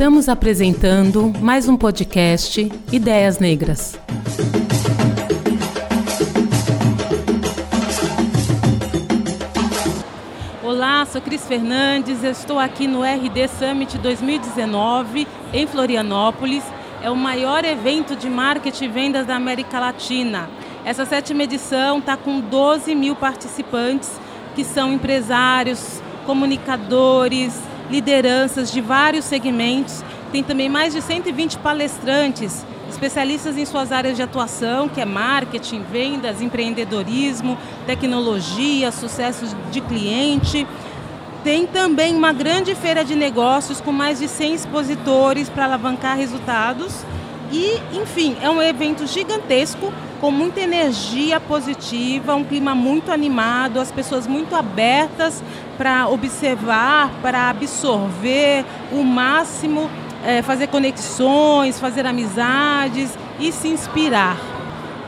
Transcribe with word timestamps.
Estamos 0.00 0.30
apresentando 0.30 1.30
mais 1.42 1.68
um 1.68 1.76
podcast 1.76 2.72
Ideias 2.90 3.38
Negras. 3.38 4.00
Olá, 10.64 11.04
sou 11.04 11.20
Cris 11.20 11.46
Fernandes, 11.46 12.24
eu 12.24 12.30
estou 12.30 12.58
aqui 12.58 12.86
no 12.86 13.02
RD 13.02 13.46
Summit 13.58 13.98
2019 13.98 15.28
em 15.52 15.66
Florianópolis. 15.66 16.64
É 17.02 17.10
o 17.10 17.14
maior 17.14 17.62
evento 17.66 18.16
de 18.16 18.30
marketing 18.30 18.84
e 18.86 18.88
vendas 18.88 19.26
da 19.26 19.36
América 19.36 19.78
Latina. 19.78 20.48
Essa 20.82 21.04
sétima 21.04 21.42
edição 21.42 21.98
está 21.98 22.16
com 22.16 22.40
12 22.40 22.94
mil 22.94 23.14
participantes 23.14 24.10
que 24.54 24.64
são 24.64 24.94
empresários, 24.94 26.00
comunicadores, 26.24 27.52
lideranças 27.90 28.70
de 28.70 28.80
vários 28.80 29.24
segmentos. 29.24 30.04
Tem 30.32 30.42
também 30.42 30.68
mais 30.68 30.94
de 30.94 31.02
120 31.02 31.58
palestrantes, 31.58 32.64
especialistas 32.88 33.58
em 33.58 33.64
suas 33.64 33.90
áreas 33.90 34.16
de 34.16 34.22
atuação, 34.22 34.88
que 34.88 35.00
é 35.00 35.04
marketing, 35.04 35.82
vendas, 35.90 36.40
empreendedorismo, 36.40 37.58
tecnologia, 37.86 38.92
sucesso 38.92 39.44
de 39.70 39.80
cliente. 39.80 40.66
Tem 41.42 41.66
também 41.66 42.14
uma 42.14 42.32
grande 42.32 42.74
feira 42.74 43.04
de 43.04 43.14
negócios 43.14 43.80
com 43.80 43.92
mais 43.92 44.18
de 44.18 44.28
100 44.28 44.54
expositores 44.54 45.48
para 45.48 45.64
alavancar 45.64 46.16
resultados. 46.16 47.04
E, 47.52 47.80
enfim, 47.92 48.36
é 48.40 48.48
um 48.48 48.62
evento 48.62 49.06
gigantesco 49.06 49.92
com 50.20 50.30
muita 50.30 50.60
energia 50.60 51.40
positiva, 51.40 52.34
um 52.34 52.44
clima 52.44 52.74
muito 52.74 53.10
animado, 53.10 53.80
as 53.80 53.90
pessoas 53.90 54.26
muito 54.26 54.54
abertas 54.54 55.42
para 55.76 56.08
observar, 56.08 57.10
para 57.22 57.48
absorver 57.48 58.64
o 58.92 59.02
máximo, 59.02 59.90
é, 60.24 60.42
fazer 60.42 60.66
conexões, 60.66 61.80
fazer 61.80 62.06
amizades 62.06 63.18
e 63.40 63.50
se 63.50 63.68
inspirar. 63.68 64.36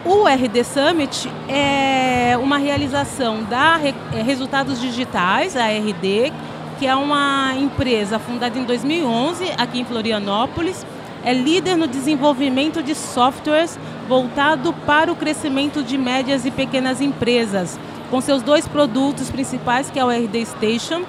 O 0.05 0.27
RD 0.27 0.64
Summit 0.64 1.31
é 1.48 2.36
uma 2.42 2.59
realização 2.59 3.44
da 3.44 3.78
é, 4.12 4.22
Resultados 4.22 4.81
Digitais, 4.81 5.56
a 5.56 5.69
RD, 5.69 6.33
que 6.78 6.88
é 6.88 6.97
uma 6.97 7.55
empresa 7.56 8.19
fundada 8.19 8.59
em 8.59 8.64
2011 8.64 9.53
aqui 9.56 9.78
em 9.78 9.84
Florianópolis. 9.84 10.84
É 11.25 11.33
líder 11.33 11.77
no 11.77 11.87
desenvolvimento 11.87 12.83
de 12.83 12.95
softwares 12.95 13.78
voltado 14.09 14.73
para 14.87 15.12
o 15.12 15.17
crescimento 15.17 15.83
de 15.83 15.97
médias 15.97 16.45
e 16.45 16.51
pequenas 16.51 17.01
empresas, 17.01 17.78
com 18.11 18.20
seus 18.20 18.42
dois 18.42 18.67
produtos 18.67 19.31
principais, 19.31 19.91
que 19.91 19.98
é 19.98 20.05
o 20.05 20.11
RD 20.11 20.45
Station 20.47 21.03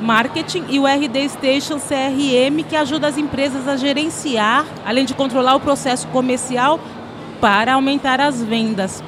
Marketing 0.00 0.64
e 0.68 0.78
o 0.78 0.86
RD 0.86 1.28
Station 1.30 1.78
CRM, 1.78 2.62
que 2.68 2.76
ajuda 2.76 3.08
as 3.08 3.16
empresas 3.16 3.66
a 3.66 3.76
gerenciar, 3.76 4.66
além 4.84 5.04
de 5.04 5.14
controlar 5.14 5.54
o 5.54 5.60
processo 5.60 6.06
comercial 6.08 6.78
para 7.40 7.74
aumentar 7.74 8.20
as 8.20 8.42
vendas. 8.42 9.02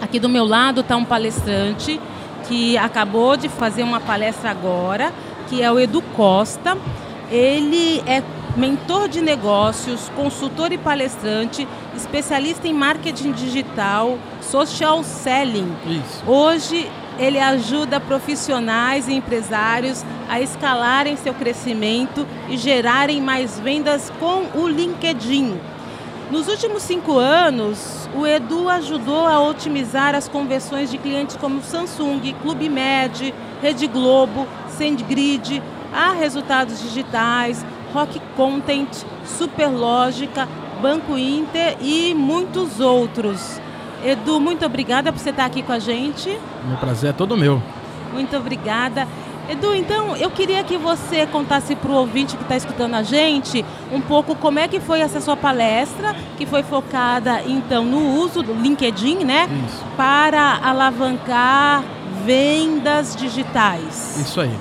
Aqui 0.00 0.18
do 0.18 0.28
meu 0.28 0.44
lado 0.44 0.80
está 0.80 0.96
um 0.96 1.04
palestrante 1.04 2.00
que 2.48 2.76
acabou 2.78 3.36
de 3.36 3.48
fazer 3.48 3.82
uma 3.82 4.00
palestra 4.00 4.50
agora, 4.50 5.12
que 5.48 5.62
é 5.62 5.70
o 5.70 5.78
Edu 5.78 6.02
Costa. 6.16 6.76
Ele 7.30 8.02
é 8.06 8.22
mentor 8.58 9.08
de 9.08 9.20
negócios, 9.20 10.10
consultor 10.16 10.72
e 10.72 10.78
palestrante, 10.78 11.66
especialista 11.96 12.66
em 12.66 12.74
marketing 12.74 13.30
digital, 13.30 14.18
social 14.42 15.04
selling. 15.04 15.72
Isso. 15.86 16.28
Hoje 16.28 16.90
ele 17.20 17.38
ajuda 17.38 18.00
profissionais 18.00 19.06
e 19.06 19.14
empresários 19.14 20.04
a 20.28 20.40
escalarem 20.40 21.16
seu 21.16 21.32
crescimento 21.34 22.26
e 22.48 22.56
gerarem 22.56 23.22
mais 23.22 23.60
vendas 23.60 24.12
com 24.18 24.46
o 24.58 24.66
LinkedIn. 24.66 25.56
Nos 26.30 26.48
últimos 26.48 26.82
cinco 26.82 27.16
anos, 27.16 28.08
o 28.14 28.26
Edu 28.26 28.68
ajudou 28.68 29.26
a 29.26 29.40
otimizar 29.40 30.14
as 30.14 30.28
conversões 30.28 30.90
de 30.90 30.98
clientes 30.98 31.36
como 31.36 31.62
Samsung, 31.62 32.20
Clube 32.42 32.68
Med, 32.68 33.32
Rede 33.62 33.86
Globo, 33.86 34.46
SendGrid, 34.68 35.62
a 35.92 36.12
resultados 36.12 36.82
digitais, 36.82 37.64
Rock 37.92 38.20
Content, 38.36 38.88
Superlógica, 39.24 40.48
Banco 40.80 41.16
Inter 41.18 41.76
e 41.80 42.14
muitos 42.14 42.80
outros. 42.80 43.60
Edu, 44.04 44.38
muito 44.38 44.64
obrigada 44.64 45.12
por 45.12 45.18
você 45.18 45.30
estar 45.30 45.44
aqui 45.44 45.62
com 45.62 45.72
a 45.72 45.78
gente. 45.78 46.28
Meu 46.66 46.76
prazer 46.78 47.10
é 47.10 47.12
todo 47.12 47.36
meu. 47.36 47.60
Muito 48.12 48.36
obrigada. 48.36 49.06
Edu, 49.48 49.74
então 49.74 50.14
eu 50.16 50.30
queria 50.30 50.62
que 50.62 50.76
você 50.76 51.26
contasse 51.26 51.74
para 51.74 51.90
o 51.90 51.94
ouvinte 51.94 52.36
que 52.36 52.42
está 52.42 52.54
escutando 52.54 52.94
a 52.94 53.02
gente 53.02 53.64
um 53.90 54.00
pouco 54.00 54.36
como 54.36 54.58
é 54.58 54.68
que 54.68 54.78
foi 54.78 55.00
essa 55.00 55.22
sua 55.22 55.36
palestra, 55.36 56.14
que 56.36 56.44
foi 56.44 56.62
focada 56.62 57.42
então 57.46 57.82
no 57.82 58.20
uso 58.20 58.42
do 58.42 58.52
LinkedIn, 58.52 59.24
né? 59.24 59.48
Isso. 59.66 59.84
Para 59.96 60.60
alavancar 60.62 61.82
vendas 62.26 63.16
digitais. 63.16 64.18
Isso 64.20 64.38
aí. 64.38 64.54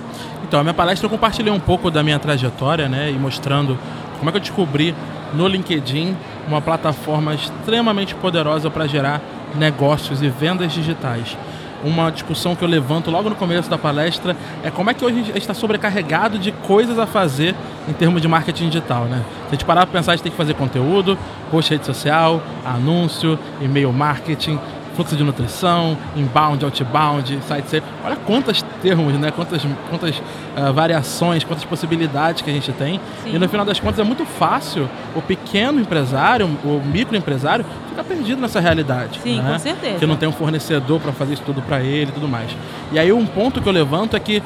Então, 0.47 0.61
a 0.61 0.63
minha 0.63 0.73
palestra 0.73 1.05
eu 1.05 1.09
compartilhei 1.09 1.51
um 1.51 1.59
pouco 1.59 1.91
da 1.91 2.01
minha 2.01 2.17
trajetória, 2.17 2.87
né? 2.87 3.11
E 3.11 3.19
mostrando 3.19 3.77
como 4.17 4.29
é 4.29 4.31
que 4.31 4.37
eu 4.37 4.41
descobri 4.41 4.95
no 5.33 5.45
LinkedIn 5.45 6.15
uma 6.47 6.61
plataforma 6.61 7.33
extremamente 7.33 8.15
poderosa 8.15 8.69
para 8.69 8.87
gerar 8.87 9.21
negócios 9.55 10.21
e 10.21 10.29
vendas 10.29 10.71
digitais. 10.71 11.37
Uma 11.83 12.09
discussão 12.09 12.55
que 12.55 12.63
eu 12.63 12.67
levanto 12.67 13.11
logo 13.11 13.29
no 13.29 13.35
começo 13.35 13.69
da 13.69 13.77
palestra 13.77 14.35
é 14.63 14.71
como 14.71 14.89
é 14.89 14.93
que 14.93 15.03
hoje 15.05 15.19
a 15.19 15.23
gente 15.23 15.37
está 15.37 15.53
sobrecarregado 15.53 16.39
de 16.39 16.51
coisas 16.51 16.97
a 16.97 17.05
fazer 17.05 17.53
em 17.87 17.93
termos 17.93 18.21
de 18.21 18.27
marketing 18.27 18.69
digital, 18.69 19.03
né? 19.03 19.23
Se 19.41 19.47
a 19.47 19.51
gente 19.51 19.65
parar 19.65 19.85
para 19.85 19.99
pensar, 19.99 20.13
a 20.13 20.15
gente 20.15 20.23
tem 20.23 20.31
que 20.31 20.37
fazer 20.37 20.53
conteúdo, 20.53 21.17
post 21.51 21.71
rede 21.71 21.85
social, 21.85 22.41
anúncio, 22.65 23.37
e-mail 23.61 23.91
marketing, 23.91 24.59
fluxo 24.97 25.15
de 25.15 25.23
nutrição, 25.23 25.95
inbound, 26.15 26.65
outbound, 26.65 27.39
site 27.47 27.83
Olha 28.03 28.15
quantos 28.15 28.63
termos, 28.81 29.13
né? 29.13 29.31
quantas, 29.31 29.61
quantas 29.89 30.17
uh, 30.17 30.73
variações, 30.73 31.43
quantas 31.43 31.63
possibilidades 31.63 32.41
que 32.41 32.49
a 32.49 32.53
gente 32.53 32.71
tem. 32.73 32.99
Sim. 33.23 33.35
E 33.35 33.39
no 33.39 33.47
final 33.47 33.63
das 33.63 33.79
contas 33.79 33.99
é 33.99 34.03
muito 34.03 34.25
fácil 34.25 34.89
o 35.15 35.21
pequeno 35.21 35.79
empresário, 35.79 36.47
o 36.65 36.81
microempresário, 36.83 37.63
ficar 37.89 38.03
perdido 38.03 38.41
nessa 38.41 38.59
realidade. 38.59 39.19
Sim, 39.21 39.39
né? 39.39 39.53
com 39.53 39.59
certeza. 39.59 39.99
Que 39.99 40.07
não 40.07 40.15
tem 40.15 40.27
um 40.27 40.31
fornecedor 40.31 40.99
para 40.99 41.11
fazer 41.11 41.35
isso 41.35 41.43
tudo 41.45 41.61
para 41.61 41.79
ele 41.81 42.09
e 42.09 42.13
tudo 42.13 42.27
mais. 42.27 42.49
E 42.91 42.97
aí 42.97 43.13
um 43.13 43.25
ponto 43.25 43.61
que 43.61 43.69
eu 43.69 43.73
levanto 43.73 44.15
é 44.15 44.19
que 44.19 44.41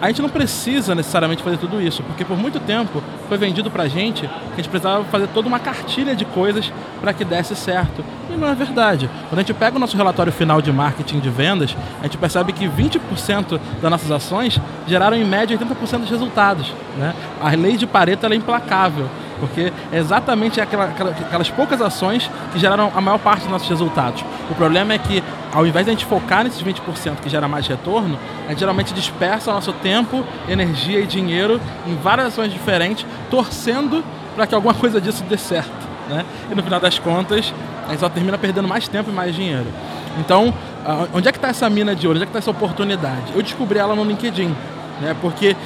a 0.00 0.08
gente 0.08 0.20
não 0.20 0.28
precisa 0.28 0.94
necessariamente 0.94 1.42
fazer 1.42 1.56
tudo 1.56 1.80
isso, 1.80 2.02
porque 2.02 2.24
por 2.24 2.36
muito 2.36 2.60
tempo 2.60 3.02
foi 3.28 3.38
vendido 3.38 3.70
pra 3.70 3.88
gente 3.88 4.22
que 4.22 4.52
a 4.52 4.56
gente 4.56 4.68
precisava 4.68 5.04
fazer 5.04 5.26
toda 5.28 5.48
uma 5.48 5.58
cartilha 5.58 6.14
de 6.14 6.24
coisas 6.24 6.72
para 7.00 7.12
que 7.12 7.24
desse 7.24 7.56
certo. 7.56 8.04
E 8.30 8.36
não 8.36 8.48
é 8.48 8.54
verdade. 8.54 9.08
Quando 9.28 9.38
a 9.38 9.42
gente 9.42 9.54
pega 9.54 9.76
o 9.76 9.78
nosso 9.78 9.96
relatório 9.96 10.32
final 10.32 10.60
de 10.60 10.70
marketing 10.72 11.20
de 11.20 11.30
vendas, 11.30 11.76
a 12.00 12.04
gente 12.04 12.18
percebe 12.18 12.52
que 12.52 12.68
20% 12.68 13.58
das 13.80 13.90
nossas 13.90 14.10
ações 14.10 14.60
geraram 14.86 15.16
em 15.16 15.24
média 15.24 15.56
80% 15.56 16.00
dos 16.00 16.10
resultados. 16.10 16.72
Né? 16.98 17.14
A 17.40 17.50
lei 17.50 17.76
de 17.76 17.86
Pareto 17.86 18.26
é 18.26 18.34
implacável. 18.34 19.08
Porque 19.38 19.72
é 19.92 19.98
exatamente 19.98 20.60
aquela, 20.60 20.84
aquelas 20.84 21.50
poucas 21.50 21.80
ações 21.80 22.30
que 22.52 22.58
geraram 22.58 22.90
a 22.94 23.00
maior 23.00 23.18
parte 23.18 23.42
dos 23.42 23.50
nossos 23.50 23.68
resultados. 23.68 24.24
O 24.50 24.54
problema 24.54 24.94
é 24.94 24.98
que, 24.98 25.22
ao 25.52 25.66
invés 25.66 25.84
de 25.84 25.90
a 25.90 25.94
gente 25.94 26.06
focar 26.06 26.44
nesses 26.44 26.62
20% 26.62 27.16
que 27.22 27.28
gera 27.28 27.46
mais 27.46 27.66
retorno, 27.66 28.18
a 28.46 28.50
gente 28.50 28.60
geralmente 28.60 28.94
dispersa 28.94 29.50
o 29.50 29.54
nosso 29.54 29.72
tempo, 29.74 30.24
energia 30.48 31.00
e 31.00 31.06
dinheiro 31.06 31.60
em 31.86 31.94
várias 31.96 32.28
ações 32.28 32.52
diferentes, 32.52 33.06
torcendo 33.30 34.04
para 34.34 34.46
que 34.46 34.54
alguma 34.54 34.74
coisa 34.74 35.00
disso 35.00 35.24
dê 35.24 35.36
certo. 35.36 35.86
Né? 36.08 36.24
E 36.50 36.54
no 36.54 36.62
final 36.62 36.80
das 36.80 36.98
contas, 36.98 37.52
a 37.86 37.90
gente 37.90 38.00
só 38.00 38.08
termina 38.08 38.38
perdendo 38.38 38.68
mais 38.68 38.88
tempo 38.88 39.10
e 39.10 39.12
mais 39.12 39.34
dinheiro. 39.34 39.66
Então, 40.18 40.52
onde 41.12 41.28
é 41.28 41.32
que 41.32 41.38
está 41.38 41.48
essa 41.48 41.68
mina 41.68 41.94
de 41.94 42.06
ouro? 42.06 42.16
Onde 42.16 42.24
é 42.24 42.26
que 42.26 42.30
está 42.30 42.38
essa 42.38 42.50
oportunidade? 42.50 43.32
Eu 43.34 43.42
descobri 43.42 43.78
ela 43.78 43.94
no 43.94 44.04
LinkedIn. 44.04 44.54
Né? 45.00 45.14
Porque 45.20 45.56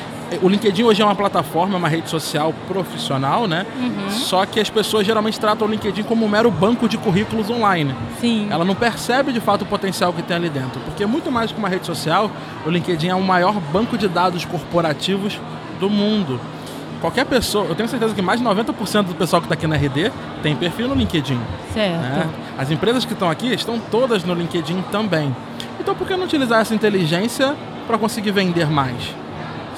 o 0.42 0.48
LinkedIn 0.48 0.84
hoje 0.84 1.02
é 1.02 1.04
uma 1.04 1.14
plataforma, 1.14 1.76
uma 1.76 1.88
rede 1.88 2.08
social 2.08 2.54
profissional, 2.68 3.46
né? 3.46 3.66
Uhum. 3.80 4.10
Só 4.10 4.46
que 4.46 4.60
as 4.60 4.70
pessoas 4.70 5.06
geralmente 5.06 5.38
tratam 5.40 5.66
o 5.66 5.70
LinkedIn 5.70 6.02
como 6.04 6.24
um 6.24 6.28
mero 6.28 6.50
banco 6.50 6.88
de 6.88 6.96
currículos 6.96 7.50
online. 7.50 7.94
Sim. 8.20 8.48
Ela 8.50 8.64
não 8.64 8.74
percebe 8.74 9.32
de 9.32 9.40
fato 9.40 9.62
o 9.62 9.66
potencial 9.66 10.12
que 10.12 10.22
tem 10.22 10.36
ali 10.36 10.48
dentro. 10.48 10.80
Porque 10.80 11.04
muito 11.06 11.30
mais 11.30 11.50
que 11.50 11.58
uma 11.58 11.68
rede 11.68 11.86
social, 11.86 12.30
o 12.64 12.70
LinkedIn 12.70 13.08
é 13.08 13.14
o 13.14 13.22
maior 13.22 13.54
banco 13.72 13.98
de 13.98 14.08
dados 14.08 14.44
corporativos 14.44 15.38
do 15.78 15.90
mundo. 15.90 16.40
Qualquer 17.00 17.24
pessoa, 17.24 17.64
eu 17.64 17.74
tenho 17.74 17.88
certeza 17.88 18.14
que 18.14 18.20
mais 18.20 18.40
de 18.40 18.46
90% 18.46 19.04
do 19.04 19.14
pessoal 19.14 19.40
que 19.40 19.46
está 19.46 19.54
aqui 19.54 19.66
na 19.66 19.76
RD 19.76 20.12
tem 20.42 20.54
perfil 20.54 20.86
no 20.86 20.94
LinkedIn. 20.94 21.40
Certo. 21.72 21.98
Né? 21.98 22.28
As 22.58 22.70
empresas 22.70 23.06
que 23.06 23.14
estão 23.14 23.30
aqui 23.30 23.52
estão 23.52 23.78
todas 23.90 24.22
no 24.22 24.34
LinkedIn 24.34 24.82
também. 24.92 25.34
Então 25.80 25.94
por 25.94 26.06
que 26.06 26.14
não 26.14 26.24
utilizar 26.24 26.60
essa 26.60 26.74
inteligência 26.74 27.56
para 27.86 27.96
conseguir 27.96 28.32
vender 28.32 28.66
mais? 28.66 29.14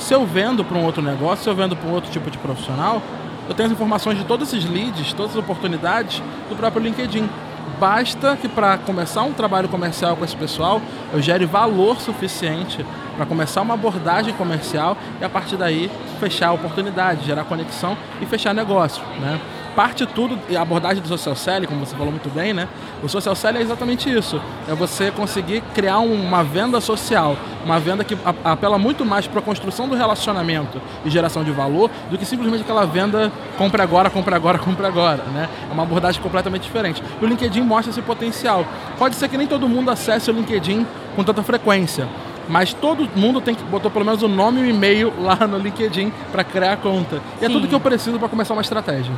Se 0.03 0.13
eu 0.13 0.27
vendo 0.27 0.65
para 0.65 0.77
um 0.77 0.85
outro 0.85 1.01
negócio, 1.01 1.45
se 1.45 1.49
eu 1.49 1.55
vendo 1.55 1.77
para 1.77 1.89
um 1.89 1.93
outro 1.93 2.11
tipo 2.11 2.29
de 2.29 2.37
profissional, 2.37 3.01
eu 3.49 3.55
tenho 3.55 3.69
as 3.69 3.73
informações 3.73 4.19
de 4.19 4.25
todos 4.25 4.49
esses 4.49 4.69
leads, 4.69 5.13
todas 5.13 5.31
as 5.31 5.39
oportunidades 5.39 6.21
do 6.49 6.57
próprio 6.57 6.83
LinkedIn. 6.83 7.31
Basta 7.79 8.37
que 8.37 8.49
para 8.49 8.79
começar 8.79 9.23
um 9.23 9.33
trabalho 9.33 9.69
comercial 9.69 10.17
com 10.17 10.25
esse 10.25 10.37
pessoal, 10.37 10.83
eu 11.13 11.23
gere 11.23 11.47
valor 11.47 12.01
suficiente 12.01 12.85
para 13.17 13.25
começar 13.25 13.63
uma 13.63 13.75
abordagem 13.75 14.35
comercial 14.35 14.97
e 15.21 15.25
a 15.25 15.29
partir 15.29 15.57
daí 15.57 15.89
fechar 16.19 16.49
a 16.49 16.53
oportunidade, 16.53 17.25
gerar 17.25 17.45
conexão 17.45 17.97
e 18.21 18.27
fechar 18.27 18.53
negócio, 18.53 19.03
né? 19.21 19.41
Parte 19.75 20.07
tudo, 20.07 20.39
a 20.57 20.63
abordagem 20.63 21.03
do 21.03 21.09
social 21.09 21.35
selling, 21.35 21.67
como 21.67 21.85
você 21.85 21.95
falou 21.95 22.11
muito 22.11 22.29
bem, 22.31 22.53
né? 22.53 22.69
O 23.03 23.09
social 23.09 23.35
selling 23.35 23.59
é 23.59 23.63
exatamente 23.63 24.11
isso. 24.11 24.41
É 24.69 24.75
você 24.75 25.11
conseguir 25.11 25.63
criar 25.75 25.99
uma 25.99 26.43
venda 26.43 26.81
social, 26.81 27.37
uma 27.65 27.79
venda 27.79 28.05
que 28.05 28.17
apela 28.45 28.79
muito 28.79 29.05
mais 29.05 29.27
para 29.27 29.41
a 29.41 29.43
construção 29.43 29.89
do 29.89 29.95
relacionamento 29.95 30.81
e 31.05 31.11
geração 31.11 31.43
de 31.43 31.51
valor 31.51 31.91
do 32.11 32.19
que 32.19 32.25
simplesmente 32.25 32.63
aquela 32.63 32.85
venda 32.87 33.33
compra 33.59 33.83
agora, 33.83 34.11
compra 34.11 34.37
agora, 34.37 34.59
compra 34.61 34.89
agora, 34.89 35.23
né? 35.25 35.49
É 35.69 35.73
uma 35.73 35.83
abordagem 35.83 36.23
completamente 36.23 36.63
diferente. 36.63 37.03
E 37.21 37.25
o 37.25 37.29
LinkedIn 37.29 37.63
mostra 37.63 37.91
esse 37.91 38.03
potencial. 38.03 38.65
Pode 38.99 39.17
ser 39.17 39.29
que 39.29 39.37
nem 39.37 39.47
todo 39.47 39.69
mundo 39.69 39.91
acesse 39.91 40.31
o 40.31 40.35
LinkedIn 40.35 40.87
com 41.17 41.25
tanta 41.25 41.43
frequência. 41.43 42.09
Mas 42.49 42.75
todo 42.75 43.09
mundo 43.17 43.41
tem 43.41 43.55
que 43.55 43.63
botar 43.65 43.89
pelo 43.91 44.05
menos 44.05 44.23
o 44.23 44.29
nome 44.29 44.61
e 44.61 44.65
o 44.65 44.67
e-mail 44.67 45.13
lá 45.21 45.47
no 45.47 45.59
LinkedIn 45.59 46.13
para 46.31 46.43
criar 46.43 46.73
a 46.73 46.77
conta. 46.77 47.17
E 47.37 47.41
Sim. 47.41 47.47
é 47.47 47.49
tudo 47.49 47.69
que 47.69 47.75
eu 47.75 47.81
preciso 47.81 48.19
para 48.19 48.29
começar 48.29 48.53
uma 48.53 48.63
estratégia. 48.63 49.13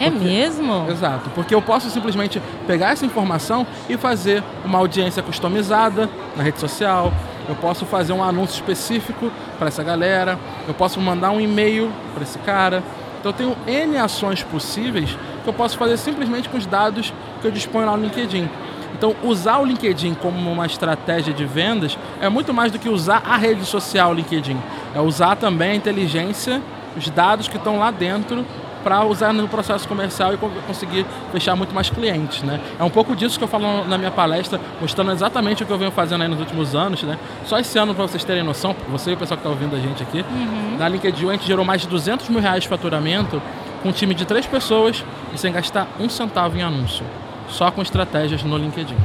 É 0.00 0.10
porque, 0.10 0.24
mesmo? 0.24 0.86
Exato, 0.90 1.30
porque 1.30 1.54
eu 1.54 1.60
posso 1.60 1.90
simplesmente 1.90 2.40
pegar 2.66 2.90
essa 2.90 3.04
informação 3.04 3.66
e 3.88 3.96
fazer 3.96 4.42
uma 4.64 4.78
audiência 4.78 5.22
customizada 5.22 6.08
na 6.36 6.42
rede 6.42 6.60
social, 6.60 7.12
eu 7.48 7.54
posso 7.56 7.84
fazer 7.86 8.12
um 8.12 8.22
anúncio 8.22 8.54
específico 8.54 9.30
para 9.58 9.68
essa 9.68 9.82
galera, 9.82 10.38
eu 10.66 10.74
posso 10.74 11.00
mandar 11.00 11.30
um 11.30 11.40
e-mail 11.40 11.90
para 12.14 12.22
esse 12.22 12.38
cara. 12.40 12.82
Então 13.18 13.32
eu 13.32 13.36
tenho 13.36 13.56
N 13.66 13.98
ações 13.98 14.42
possíveis 14.42 15.16
que 15.42 15.48
eu 15.48 15.52
posso 15.52 15.76
fazer 15.76 15.96
simplesmente 15.96 16.48
com 16.48 16.56
os 16.56 16.66
dados 16.66 17.12
que 17.40 17.46
eu 17.46 17.50
disponho 17.50 17.86
lá 17.86 17.96
no 17.96 18.04
LinkedIn. 18.04 18.48
Então, 18.94 19.14
usar 19.22 19.58
o 19.58 19.64
LinkedIn 19.64 20.14
como 20.14 20.50
uma 20.50 20.66
estratégia 20.66 21.32
de 21.32 21.44
vendas 21.44 21.96
é 22.20 22.28
muito 22.28 22.52
mais 22.52 22.72
do 22.72 22.78
que 22.80 22.88
usar 22.88 23.22
a 23.24 23.36
rede 23.36 23.64
social 23.64 24.12
LinkedIn. 24.12 24.56
É 24.94 25.00
usar 25.00 25.36
também 25.36 25.70
a 25.70 25.74
inteligência, 25.74 26.60
os 26.96 27.08
dados 27.08 27.46
que 27.46 27.56
estão 27.56 27.78
lá 27.78 27.92
dentro 27.92 28.44
para 28.82 29.04
usar 29.04 29.32
no 29.32 29.48
processo 29.48 29.86
comercial 29.88 30.34
e 30.34 30.36
conseguir 30.36 31.04
fechar 31.32 31.56
muito 31.56 31.74
mais 31.74 31.90
clientes, 31.90 32.42
né? 32.42 32.60
É 32.78 32.84
um 32.84 32.90
pouco 32.90 33.14
disso 33.14 33.38
que 33.38 33.44
eu 33.44 33.48
falo 33.48 33.84
na 33.84 33.98
minha 33.98 34.10
palestra, 34.10 34.60
mostrando 34.80 35.12
exatamente 35.12 35.62
o 35.62 35.66
que 35.66 35.72
eu 35.72 35.78
venho 35.78 35.90
fazendo 35.90 36.22
aí 36.22 36.28
nos 36.28 36.40
últimos 36.40 36.74
anos, 36.74 37.02
né? 37.02 37.18
Só 37.44 37.58
esse 37.58 37.78
ano, 37.78 37.94
para 37.94 38.06
vocês 38.06 38.24
terem 38.24 38.42
noção, 38.42 38.74
você 38.88 39.10
e 39.10 39.14
o 39.14 39.16
pessoal 39.16 39.38
que 39.38 39.46
está 39.46 39.50
ouvindo 39.50 39.76
a 39.76 39.80
gente 39.80 40.02
aqui, 40.02 40.20
uhum. 40.20 40.76
na 40.78 40.88
LinkedIn 40.88 41.28
a 41.28 41.32
gente 41.32 41.46
gerou 41.46 41.64
mais 41.64 41.82
de 41.82 41.88
200 41.88 42.28
mil 42.28 42.40
reais 42.40 42.62
de 42.62 42.68
faturamento 42.68 43.42
com 43.82 43.90
um 43.90 43.92
time 43.92 44.14
de 44.14 44.24
três 44.24 44.46
pessoas 44.46 45.04
e 45.32 45.38
sem 45.38 45.52
gastar 45.52 45.86
um 45.98 46.08
centavo 46.08 46.56
em 46.56 46.62
anúncio, 46.62 47.04
só 47.48 47.70
com 47.70 47.82
estratégias 47.82 48.42
no 48.42 48.56
LinkedIn. 48.56 48.96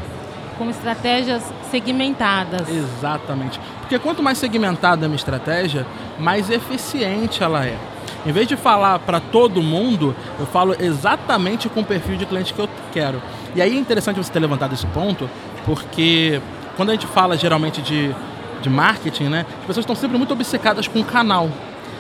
Com 0.57 0.69
estratégias 0.69 1.43
segmentadas. 1.71 2.69
Exatamente. 2.69 3.59
Porque 3.79 3.97
quanto 3.97 4.21
mais 4.21 4.37
segmentada 4.37 5.05
a 5.05 5.09
minha 5.09 5.15
estratégia, 5.15 5.85
mais 6.19 6.49
eficiente 6.49 7.43
ela 7.43 7.65
é. 7.65 7.77
Em 8.25 8.31
vez 8.31 8.47
de 8.47 8.55
falar 8.55 8.99
para 8.99 9.19
todo 9.19 9.61
mundo, 9.61 10.15
eu 10.39 10.45
falo 10.45 10.75
exatamente 10.79 11.67
com 11.67 11.81
o 11.81 11.85
perfil 11.85 12.15
de 12.15 12.25
cliente 12.25 12.53
que 12.53 12.59
eu 12.59 12.69
quero. 12.93 13.21
E 13.53 13.61
aí 13.61 13.75
é 13.75 13.79
interessante 13.79 14.17
você 14.17 14.31
ter 14.31 14.39
levantado 14.39 14.73
esse 14.73 14.85
ponto, 14.87 15.29
porque 15.65 16.41
quando 16.77 16.89
a 16.89 16.93
gente 16.93 17.05
fala 17.05 17.37
geralmente 17.37 17.81
de, 17.81 18.15
de 18.61 18.69
marketing, 18.69 19.25
né, 19.25 19.45
as 19.59 19.65
pessoas 19.65 19.83
estão 19.83 19.95
sempre 19.95 20.17
muito 20.17 20.33
obcecadas 20.33 20.87
com 20.87 20.99
o 20.99 21.03
canal. 21.03 21.49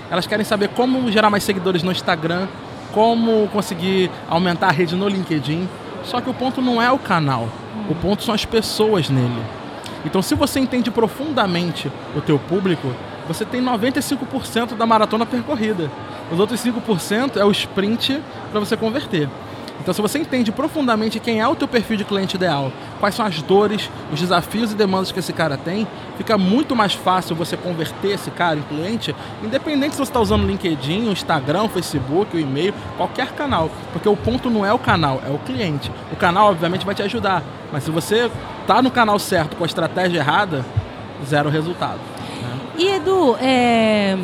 Elas 0.09 0.25
querem 0.25 0.45
saber 0.45 0.69
como 0.69 1.11
gerar 1.11 1.29
mais 1.29 1.43
seguidores 1.43 1.83
no 1.83 1.91
Instagram, 1.91 2.47
como 2.93 3.49
conseguir 3.49 4.09
aumentar 4.29 4.67
a 4.67 4.71
rede 4.71 4.95
no 4.95 5.09
LinkedIn. 5.09 5.67
Só 6.03 6.21
que 6.21 6.29
o 6.29 6.33
ponto 6.33 6.61
não 6.61 6.81
é 6.81 6.91
o 6.91 6.99
canal, 6.99 7.49
o 7.89 7.95
ponto 7.95 8.23
são 8.23 8.33
as 8.33 8.45
pessoas 8.45 9.09
nele. 9.09 9.41
Então, 10.05 10.21
se 10.21 10.35
você 10.35 10.59
entende 10.59 10.91
profundamente 10.91 11.91
o 12.15 12.21
teu 12.21 12.37
público, 12.37 12.93
você 13.27 13.45
tem 13.45 13.63
95% 13.63 14.75
da 14.75 14.85
maratona 14.85 15.25
percorrida. 15.25 15.89
Os 16.31 16.39
outros 16.39 16.63
5% 16.63 17.37
é 17.37 17.45
o 17.45 17.51
sprint 17.51 18.21
para 18.51 18.59
você 18.59 18.75
converter. 18.75 19.29
Então, 19.83 19.93
se 19.93 20.01
você 20.01 20.17
entende 20.17 20.49
profundamente 20.49 21.19
quem 21.19 21.41
é 21.41 21.47
o 21.47 21.55
teu 21.55 21.67
perfil 21.67 21.97
de 21.97 22.05
cliente 22.05 22.37
ideal, 22.37 22.71
quais 23.01 23.15
são 23.15 23.25
as 23.25 23.41
dores, 23.41 23.89
os 24.13 24.19
desafios 24.21 24.71
e 24.71 24.75
demandas 24.75 25.11
que 25.11 25.19
esse 25.19 25.33
cara 25.33 25.57
tem, 25.57 25.85
fica 26.17 26.37
muito 26.37 26.73
mais 26.73 26.93
fácil 26.93 27.35
você 27.35 27.57
converter 27.57 28.11
esse 28.11 28.31
cara 28.31 28.57
em 28.57 28.61
cliente, 28.61 29.13
independente 29.43 29.95
se 29.95 29.97
você 29.97 30.09
está 30.09 30.21
usando 30.21 30.47
LinkedIn, 30.47 31.11
Instagram, 31.11 31.67
Facebook, 31.67 32.33
o 32.33 32.39
e-mail, 32.39 32.73
qualquer 32.95 33.33
canal. 33.33 33.69
Porque 33.91 34.07
o 34.07 34.15
ponto 34.15 34.49
não 34.49 34.65
é 34.65 34.71
o 34.71 34.79
canal, 34.79 35.21
é 35.27 35.29
o 35.29 35.39
cliente. 35.39 35.91
O 36.13 36.15
canal, 36.15 36.51
obviamente, 36.51 36.85
vai 36.85 36.95
te 36.95 37.01
ajudar. 37.01 37.43
Mas 37.69 37.83
se 37.83 37.91
você 37.91 38.31
está 38.61 38.81
no 38.81 38.89
canal 38.89 39.19
certo 39.19 39.57
com 39.57 39.65
a 39.65 39.67
estratégia 39.67 40.19
errada, 40.19 40.63
zero 41.25 41.49
resultado. 41.49 42.12
E 42.77 42.87
Edu, 42.87 43.37
é 43.39 44.17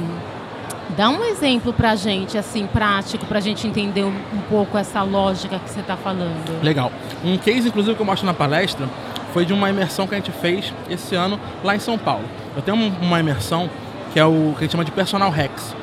Dá 1.00 1.10
um 1.10 1.24
exemplo 1.24 1.72
pra 1.72 1.96
gente, 1.96 2.38
assim, 2.38 2.68
prático, 2.68 3.25
pra 3.25 3.40
gente 3.40 3.66
entender 3.66 4.04
um, 4.04 4.13
um 4.34 4.42
pouco 4.50 4.78
essa 4.78 5.01
lógica 5.01 5.57
que 5.57 5.69
você 5.69 5.80
está 5.80 5.96
falando. 5.96 6.62
Legal. 6.62 6.92
Um 7.24 7.38
case, 7.38 7.69
inclusive, 7.69 7.96
que 7.96 8.01
eu 8.01 8.06
mostro 8.06 8.25
na 8.25 8.34
palestra 8.34 8.86
foi 9.31 9.46
de 9.46 9.54
uma 9.54 9.69
imersão 9.69 10.06
que 10.06 10.13
a 10.13 10.18
gente 10.18 10.31
fez 10.34 10.74
esse 10.90 11.16
ano 11.16 11.40
lá 11.63 11.74
em 11.74 11.80
São 11.80 11.98
Paulo. 11.98 12.25
Eu 12.54 12.62
tenho 12.62 12.75
uma 13.01 13.18
imersão 13.18 13.69
que 14.12 14.19
é 14.19 14.25
o 14.25 14.51
que 14.54 14.57
a 14.57 14.62
gente 14.63 14.72
chama 14.72 14.84
de 14.84 14.92
Personal 14.92 15.30
Hacks, 15.30 15.74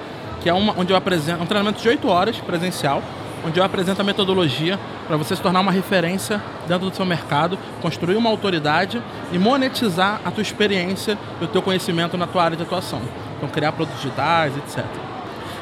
que 0.42 0.50
é 0.50 0.52
uma, 0.52 0.74
onde 0.76 0.92
eu 0.92 0.96
apresento 0.98 1.42
um 1.42 1.46
treinamento 1.46 1.80
de 1.80 1.88
8 1.88 2.06
horas 2.08 2.36
presencial, 2.36 3.02
onde 3.44 3.58
eu 3.58 3.64
apresento 3.64 4.00
a 4.00 4.04
metodologia 4.04 4.78
para 5.06 5.16
você 5.16 5.36
se 5.36 5.42
tornar 5.42 5.60
uma 5.60 5.72
referência 5.72 6.42
dentro 6.66 6.90
do 6.90 6.96
seu 6.96 7.04
mercado, 7.04 7.58
construir 7.80 8.16
uma 8.16 8.28
autoridade 8.30 9.02
e 9.32 9.38
monetizar 9.38 10.20
a 10.24 10.30
tua 10.30 10.42
experiência 10.42 11.16
e 11.40 11.44
o 11.44 11.48
teu 11.48 11.62
conhecimento 11.62 12.16
na 12.16 12.26
tua 12.26 12.42
área 12.42 12.56
de 12.56 12.62
atuação. 12.62 13.00
Então, 13.36 13.48
criar 13.48 13.72
produtos 13.72 14.00
digitais, 14.00 14.56
etc. 14.56 14.84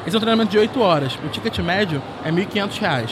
Esse 0.05 0.15
é 0.15 0.17
um 0.17 0.21
treinamento 0.21 0.51
de 0.51 0.57
8 0.57 0.81
horas. 0.81 1.17
O 1.23 1.29
ticket 1.29 1.57
médio 1.59 2.01
é 2.23 2.29
R$ 2.29 2.45
1.500, 2.45 3.09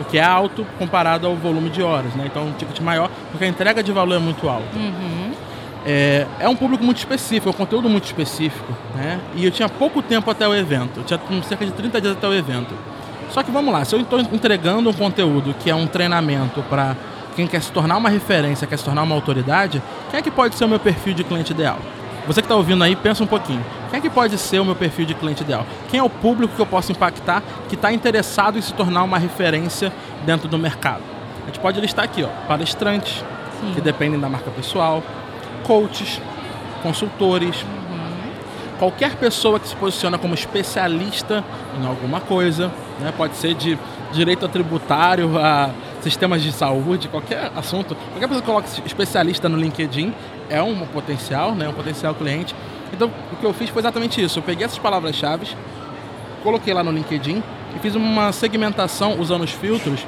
o 0.00 0.04
que 0.04 0.18
é 0.18 0.24
alto 0.24 0.66
comparado 0.78 1.26
ao 1.26 1.36
volume 1.36 1.70
de 1.70 1.82
horas. 1.82 2.14
Né? 2.14 2.24
Então, 2.26 2.42
é 2.42 2.44
um 2.46 2.52
ticket 2.52 2.80
maior, 2.80 3.10
porque 3.30 3.44
a 3.44 3.48
entrega 3.48 3.82
de 3.82 3.92
valor 3.92 4.16
é 4.16 4.18
muito 4.18 4.48
alta. 4.48 4.76
Uhum. 4.76 5.32
É, 5.86 6.26
é, 6.38 6.48
um 6.48 6.56
público 6.56 6.84
muito 6.84 6.98
específico, 6.98 7.48
é 7.48 7.50
um 7.50 7.54
conteúdo 7.54 7.88
muito 7.88 8.04
específico. 8.04 8.72
Né? 8.94 9.20
E 9.34 9.44
eu 9.44 9.50
tinha 9.50 9.68
pouco 9.68 10.02
tempo 10.02 10.30
até 10.30 10.46
o 10.46 10.54
evento, 10.54 11.00
eu 11.00 11.04
tinha 11.04 11.42
cerca 11.42 11.64
de 11.64 11.72
30 11.72 12.00
dias 12.00 12.16
até 12.16 12.26
o 12.26 12.34
evento. 12.34 12.74
Só 13.30 13.42
que 13.44 13.50
vamos 13.50 13.72
lá, 13.72 13.84
se 13.84 13.94
eu 13.94 14.00
estou 14.00 14.18
entregando 14.20 14.90
um 14.90 14.92
conteúdo 14.92 15.54
que 15.54 15.70
é 15.70 15.74
um 15.74 15.86
treinamento 15.86 16.62
para 16.64 16.96
quem 17.36 17.46
quer 17.46 17.62
se 17.62 17.70
tornar 17.70 17.96
uma 17.96 18.08
referência, 18.08 18.66
quer 18.66 18.76
se 18.76 18.84
tornar 18.84 19.02
uma 19.02 19.14
autoridade, 19.14 19.80
quem 20.10 20.18
é 20.18 20.22
que 20.22 20.30
pode 20.30 20.56
ser 20.56 20.64
o 20.64 20.68
meu 20.68 20.80
perfil 20.80 21.14
de 21.14 21.22
cliente 21.22 21.52
ideal? 21.52 21.78
Você 22.26 22.42
que 22.42 22.46
está 22.46 22.56
ouvindo 22.56 22.82
aí, 22.82 22.94
pensa 22.94 23.22
um 23.22 23.26
pouquinho. 23.26 23.64
Quem 23.88 23.98
é 23.98 24.00
que 24.00 24.10
pode 24.10 24.36
ser 24.36 24.58
o 24.60 24.64
meu 24.64 24.74
perfil 24.74 25.06
de 25.06 25.14
cliente 25.14 25.42
ideal? 25.42 25.64
Quem 25.88 25.98
é 26.00 26.02
o 26.02 26.10
público 26.10 26.54
que 26.54 26.60
eu 26.60 26.66
posso 26.66 26.92
impactar 26.92 27.42
que 27.68 27.76
está 27.76 27.92
interessado 27.92 28.58
em 28.58 28.60
se 28.60 28.74
tornar 28.74 29.04
uma 29.04 29.18
referência 29.18 29.92
dentro 30.26 30.48
do 30.48 30.58
mercado? 30.58 31.02
A 31.42 31.46
gente 31.46 31.60
pode 31.60 31.80
listar 31.80 32.04
aqui, 32.04 32.22
ó, 32.22 32.28
palestrantes, 32.46 33.24
Sim. 33.60 33.72
que 33.74 33.80
dependem 33.80 34.18
da 34.20 34.28
marca 34.28 34.50
pessoal, 34.50 35.02
coaches, 35.64 36.20
consultores. 36.82 37.64
Qualquer 38.80 39.14
pessoa 39.16 39.60
que 39.60 39.68
se 39.68 39.76
posiciona 39.76 40.16
como 40.16 40.32
especialista 40.32 41.44
em 41.78 41.86
alguma 41.86 42.18
coisa, 42.18 42.72
né? 42.98 43.12
pode 43.14 43.36
ser 43.36 43.52
de 43.52 43.78
direito 44.10 44.48
tributário 44.48 45.38
a 45.38 45.68
sistemas 46.00 46.42
de 46.42 46.50
saúde, 46.50 47.06
qualquer 47.06 47.52
assunto, 47.54 47.94
qualquer 47.94 48.26
pessoa 48.26 48.40
que 48.40 48.46
coloca 48.46 48.66
especialista 48.86 49.50
no 49.50 49.58
LinkedIn 49.58 50.14
é 50.48 50.62
um 50.62 50.74
potencial, 50.86 51.54
né, 51.54 51.68
um 51.68 51.74
potencial 51.74 52.14
cliente. 52.14 52.54
Então, 52.90 53.10
o 53.30 53.36
que 53.36 53.44
eu 53.44 53.52
fiz 53.52 53.68
foi 53.68 53.82
exatamente 53.82 54.20
isso. 54.20 54.38
Eu 54.38 54.42
peguei 54.42 54.64
essas 54.64 54.78
palavras-chave, 54.78 55.46
coloquei 56.42 56.72
lá 56.72 56.82
no 56.82 56.90
LinkedIn 56.90 57.42
e 57.76 57.78
fiz 57.80 57.94
uma 57.94 58.32
segmentação 58.32 59.20
usando 59.20 59.44
os 59.44 59.52
filtros 59.52 60.06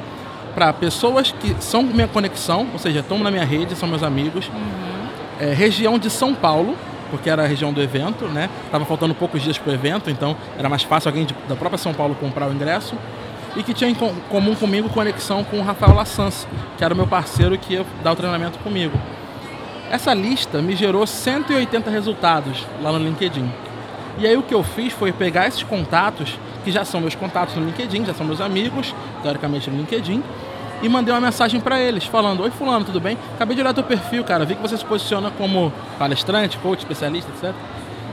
para 0.55 0.73
pessoas 0.73 1.31
que 1.31 1.55
são 1.61 1.83
minha 1.83 2.09
conexão, 2.09 2.67
ou 2.73 2.79
seja, 2.79 3.01
estão 3.01 3.19
na 3.19 3.31
minha 3.31 3.45
rede, 3.45 3.77
são 3.77 3.87
meus 3.87 4.03
amigos. 4.03 4.49
Uhum. 4.49 5.09
É, 5.39 5.53
região 5.53 5.99
de 5.99 6.09
São 6.09 6.35
Paulo, 6.35 6.75
porque 7.13 7.29
era 7.29 7.45
a 7.45 7.47
região 7.47 7.75
do 7.75 7.83
evento, 7.83 8.25
né? 8.25 8.49
Tava 8.71 8.87
faltando 8.87 9.15
poucos 9.15 9.43
dias 9.43 9.59
para 9.59 9.71
o 9.71 9.75
evento, 9.75 10.09
então 10.09 10.35
era 10.59 10.67
mais 10.67 10.83
fácil 10.83 11.11
alguém 11.11 11.27
de, 11.27 11.35
da 11.47 11.55
própria 11.55 11.77
São 11.77 11.93
Paulo 11.93 12.15
comprar 12.15 12.49
o 12.49 12.55
ingresso 12.55 12.97
e 13.55 13.63
que 13.63 13.75
tinha 13.75 13.91
em 13.91 13.95
comum 13.95 14.55
comigo 14.55 14.89
conexão 14.89 15.45
com 15.45 15.59
o 15.59 15.63
Rafael 15.63 15.95
Lassans, 15.95 16.49
que 16.79 16.83
era 16.83 16.95
o 16.95 16.97
meu 16.97 17.07
parceiro 17.07 17.59
que 17.59 17.75
ia 17.75 17.85
dar 18.03 18.13
o 18.13 18.17
treinamento 18.17 18.59
comigo. 18.61 18.99
Essa 19.91 20.15
lista 20.15 20.63
me 20.63 20.75
gerou 20.75 21.07
180 21.07 21.91
resultados 21.91 22.67
lá 22.81 22.91
no 22.91 22.99
LinkedIn. 22.99 23.47
E 24.19 24.27
aí 24.27 24.35
o 24.39 24.43
que 24.43 24.55
eu 24.55 24.63
fiz 24.63 24.91
foi 24.95 25.13
pegar 25.13 25.47
esses 25.49 25.63
contatos, 25.63 26.39
que 26.65 26.73
já 26.73 26.83
são 26.83 26.99
meus 26.99 27.15
contatos 27.15 27.55
no 27.57 27.67
LinkedIn, 27.67 28.07
já 28.07 28.15
são 28.15 28.25
meus 28.25 28.41
amigos, 28.41 28.95
teoricamente 29.23 29.69
no 29.69 29.77
LinkedIn, 29.77 30.23
e 30.83 30.89
mandei 30.89 31.15
uma 31.15 31.21
mensagem 31.21 31.61
para 31.61 31.81
eles, 31.81 32.05
falando: 32.05 32.43
Oi, 32.43 32.51
Fulano, 32.51 32.85
tudo 32.85 33.01
bem? 33.01 33.17
Acabei 33.35 33.55
de 33.55 33.63
olhar 33.63 33.73
teu 33.73 33.85
perfil, 33.85 34.25
cara. 34.25 34.45
Vi 34.45 34.55
que 34.55 34.63
você 34.63 34.77
se 34.77 34.85
posiciona 34.85 35.31
como 35.31 35.73
palestrante, 35.99 36.59
coach, 36.59 36.81
especialista, 36.81 37.31
etc. 37.31 37.55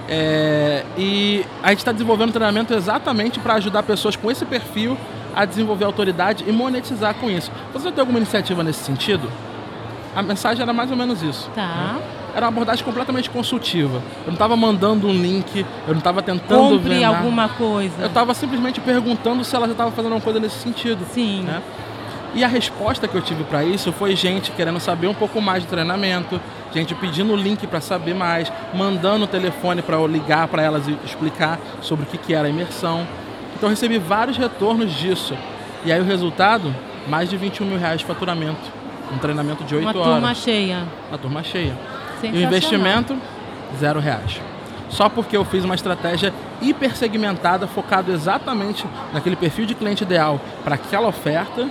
É, 0.08 0.84
e 0.98 1.46
a 1.62 1.70
gente 1.70 1.80
está 1.80 1.92
desenvolvendo 1.92 2.30
um 2.30 2.34
treinamento 2.34 2.74
exatamente 2.74 3.40
para 3.40 3.56
ajudar 3.56 3.84
pessoas 3.84 4.16
com 4.16 4.32
esse 4.32 4.44
perfil 4.44 4.98
a 5.36 5.46
desenvolver 5.46 5.86
autoridade 5.86 6.44
e 6.48 6.52
monetizar 6.52 7.14
com 7.16 7.30
isso. 7.30 7.52
Você 7.74 7.92
tem 7.92 8.00
alguma 8.00 8.18
iniciativa 8.18 8.64
nesse 8.64 8.84
sentido? 8.84 9.32
A 10.16 10.24
mensagem 10.24 10.64
era 10.64 10.74
mais 10.74 10.90
ou 10.90 10.98
menos 10.98 11.22
isso. 11.22 11.50
Tá. 11.54 11.68
Né? 11.68 12.02
Era 12.34 12.46
uma 12.46 12.52
abordagem 12.52 12.84
completamente 12.84 13.30
consultiva. 13.30 14.02
Eu 14.22 14.28
não 14.28 14.34
estava 14.34 14.56
mandando 14.56 15.08
um 15.08 15.14
link, 15.14 15.66
eu 15.88 15.94
não 15.94 16.00
estava 16.00 16.22
tentando 16.22 16.78
Compre 16.78 17.04
alguma 17.04 17.50
coisa. 17.50 17.94
Eu 18.00 18.08
estava 18.08 18.34
simplesmente 18.34 18.82
perguntando 18.82 19.44
se 19.44 19.56
ela 19.56 19.66
já 19.66 19.74
estava 19.74 19.92
fazendo 19.92 20.14
alguma 20.14 20.24
coisa 20.24 20.40
nesse 20.40 20.58
sentido. 20.58 21.06
Sim. 21.14 21.44
Né? 21.44 21.62
E 22.34 22.44
a 22.44 22.48
resposta 22.48 23.08
que 23.08 23.16
eu 23.16 23.22
tive 23.22 23.44
para 23.44 23.64
isso 23.64 23.92
foi 23.92 24.16
gente 24.16 24.52
querendo 24.52 24.80
saber 24.80 25.08
um 25.08 25.14
pouco 25.14 25.42
mais 25.42 25.64
de 25.64 25.70
treinamento, 25.70 26.40
gente 26.74 26.94
pedindo 26.94 27.34
o 27.34 27.36
link 27.36 27.66
para 27.66 27.82
saber 27.82 28.14
mais, 28.14 28.52
mandando 28.74 29.26
o 29.26 29.28
telefone 29.28 29.82
para 29.82 29.96
eu 29.96 30.06
ligar 30.06 30.48
para 30.48 30.62
elas 30.62 30.88
e 30.88 30.96
explicar 31.04 31.60
sobre 31.82 32.06
o 32.06 32.08
que, 32.08 32.18
que 32.18 32.34
era 32.34 32.48
a 32.48 32.50
imersão. 32.50 33.08
Então 33.56 33.68
eu 33.68 33.72
recebi 33.72 33.98
vários 33.98 34.38
retornos 34.38 34.94
disso. 34.94 35.36
E 35.84 35.92
aí 35.92 36.00
o 36.00 36.04
resultado, 36.04 36.74
mais 37.08 37.30
de 37.30 37.38
21 37.38 37.66
mil 37.66 37.80
reais 37.80 38.00
de 38.00 38.06
faturamento. 38.06 38.80
Um 39.12 39.18
treinamento 39.18 39.64
de 39.64 39.76
8 39.76 39.84
Uma 39.84 40.00
horas. 40.00 40.14
turma 40.14 40.36
cheia. 40.36 40.84
Uma 41.10 41.18
turma 41.18 41.44
cheia. 41.44 41.76
E 42.22 42.28
o 42.28 42.42
investimento, 42.42 43.18
zero 43.80 44.00
reais. 44.00 44.40
Só 44.90 45.10
porque 45.10 45.36
eu 45.36 45.46
fiz 45.46 45.64
uma 45.64 45.76
estratégia 45.76 46.34
hiper 46.62 46.96
segmentada, 46.96 47.68
focado 47.68 48.12
exatamente 48.12 48.86
naquele 49.14 49.36
perfil 49.36 49.66
de 49.66 49.74
cliente 49.74 50.04
ideal 50.04 50.40
para 50.64 50.76
aquela 50.76 51.08
oferta 51.08 51.68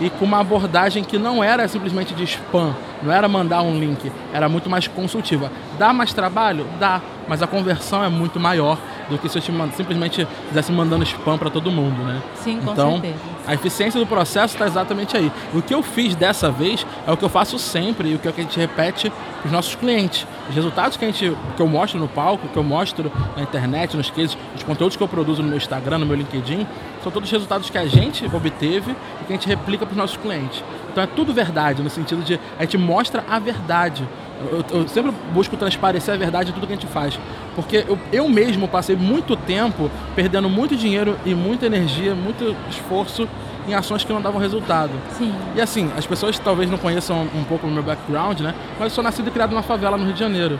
e 0.00 0.10
com 0.10 0.24
uma 0.24 0.40
abordagem 0.40 1.04
que 1.04 1.18
não 1.18 1.42
era 1.42 1.66
simplesmente 1.68 2.14
de 2.14 2.24
spam, 2.24 2.74
não 3.02 3.12
era 3.12 3.28
mandar 3.28 3.62
um 3.62 3.78
link, 3.78 4.10
era 4.32 4.48
muito 4.48 4.68
mais 4.68 4.88
consultiva. 4.88 5.50
Dá 5.78 5.92
mais 5.92 6.12
trabalho? 6.12 6.66
Dá, 6.78 7.00
mas 7.28 7.42
a 7.42 7.46
conversão 7.46 8.02
é 8.04 8.08
muito 8.08 8.38
maior 8.40 8.78
do 9.08 9.18
que 9.18 9.28
se 9.28 9.36
eu 9.38 9.42
te 9.42 9.52
mand- 9.52 9.72
simplesmente 9.72 10.26
estivesse 10.42 10.72
mandando 10.72 11.04
spam 11.04 11.36
para 11.36 11.50
todo 11.50 11.70
mundo, 11.70 12.02
né? 12.02 12.20
Sim, 12.36 12.58
com 12.64 12.72
então, 12.72 12.92
certeza. 12.92 13.14
a 13.46 13.54
eficiência 13.54 14.00
do 14.00 14.06
processo 14.06 14.54
está 14.54 14.66
exatamente 14.66 15.16
aí. 15.16 15.30
O 15.52 15.60
que 15.60 15.74
eu 15.74 15.82
fiz 15.82 16.14
dessa 16.14 16.50
vez 16.50 16.86
é 17.06 17.12
o 17.12 17.16
que 17.16 17.24
eu 17.24 17.28
faço 17.28 17.58
sempre 17.58 18.10
e 18.10 18.14
o 18.14 18.18
que 18.18 18.28
a 18.28 18.32
gente 18.32 18.58
repete 18.58 19.10
para 19.10 19.46
os 19.46 19.52
nossos 19.52 19.74
clientes. 19.74 20.26
Os 20.48 20.54
resultados 20.54 20.96
que, 20.96 21.04
a 21.04 21.08
gente, 21.08 21.36
que 21.56 21.60
eu 21.62 21.68
mostro 21.68 22.00
no 22.00 22.08
palco, 22.08 22.48
que 22.48 22.56
eu 22.56 22.62
mostro 22.64 23.12
na 23.36 23.42
internet, 23.42 23.94
nos 23.96 24.10
cases, 24.10 24.36
os 24.56 24.62
conteúdos 24.62 24.96
que 24.96 25.02
eu 25.02 25.08
produzo 25.08 25.42
no 25.42 25.48
meu 25.48 25.58
Instagram, 25.58 25.98
no 25.98 26.06
meu 26.06 26.16
LinkedIn, 26.16 26.66
são 27.04 27.12
todos 27.12 27.30
resultados 27.30 27.68
que 27.68 27.76
a 27.76 27.86
gente 27.86 28.24
obteve 28.24 28.92
e 28.92 29.24
que 29.26 29.32
a 29.32 29.36
gente 29.36 29.46
replica 29.46 29.84
para 29.84 29.92
os 29.92 29.96
nossos 29.96 30.16
clientes. 30.16 30.64
Então 30.90 31.04
é 31.04 31.06
tudo 31.06 31.34
verdade, 31.34 31.82
no 31.82 31.90
sentido 31.90 32.22
de 32.22 32.40
a 32.58 32.62
gente 32.62 32.78
mostra 32.78 33.22
a 33.28 33.38
verdade. 33.38 34.08
Eu, 34.50 34.64
eu 34.70 34.88
sempre 34.88 35.12
busco 35.32 35.56
transparecer 35.56 36.14
a 36.14 36.16
verdade 36.16 36.50
em 36.50 36.54
tudo 36.54 36.66
que 36.66 36.72
a 36.72 36.76
gente 36.76 36.88
faz. 36.88 37.18
Porque 37.54 37.84
eu, 37.86 37.98
eu 38.10 38.28
mesmo 38.28 38.66
passei 38.66 38.96
muito 38.96 39.36
tempo 39.36 39.90
perdendo 40.16 40.48
muito 40.48 40.74
dinheiro 40.76 41.16
e 41.24 41.34
muita 41.34 41.66
energia, 41.66 42.14
muito 42.14 42.56
esforço 42.70 43.28
em 43.68 43.74
ações 43.74 44.02
que 44.02 44.12
não 44.12 44.20
davam 44.20 44.40
resultado. 44.40 44.92
Sim. 45.10 45.32
E 45.54 45.60
assim, 45.60 45.90
as 45.96 46.06
pessoas 46.06 46.38
talvez 46.38 46.70
não 46.70 46.78
conheçam 46.78 47.28
um 47.34 47.44
pouco 47.44 47.66
o 47.66 47.70
meu 47.70 47.82
background, 47.82 48.40
né? 48.40 48.54
Mas 48.78 48.88
eu 48.88 48.90
sou 48.90 49.04
nascido 49.04 49.28
e 49.28 49.30
criado 49.30 49.50
numa 49.50 49.62
favela 49.62 49.96
no 49.96 50.04
Rio 50.04 50.14
de 50.14 50.20
Janeiro. 50.20 50.58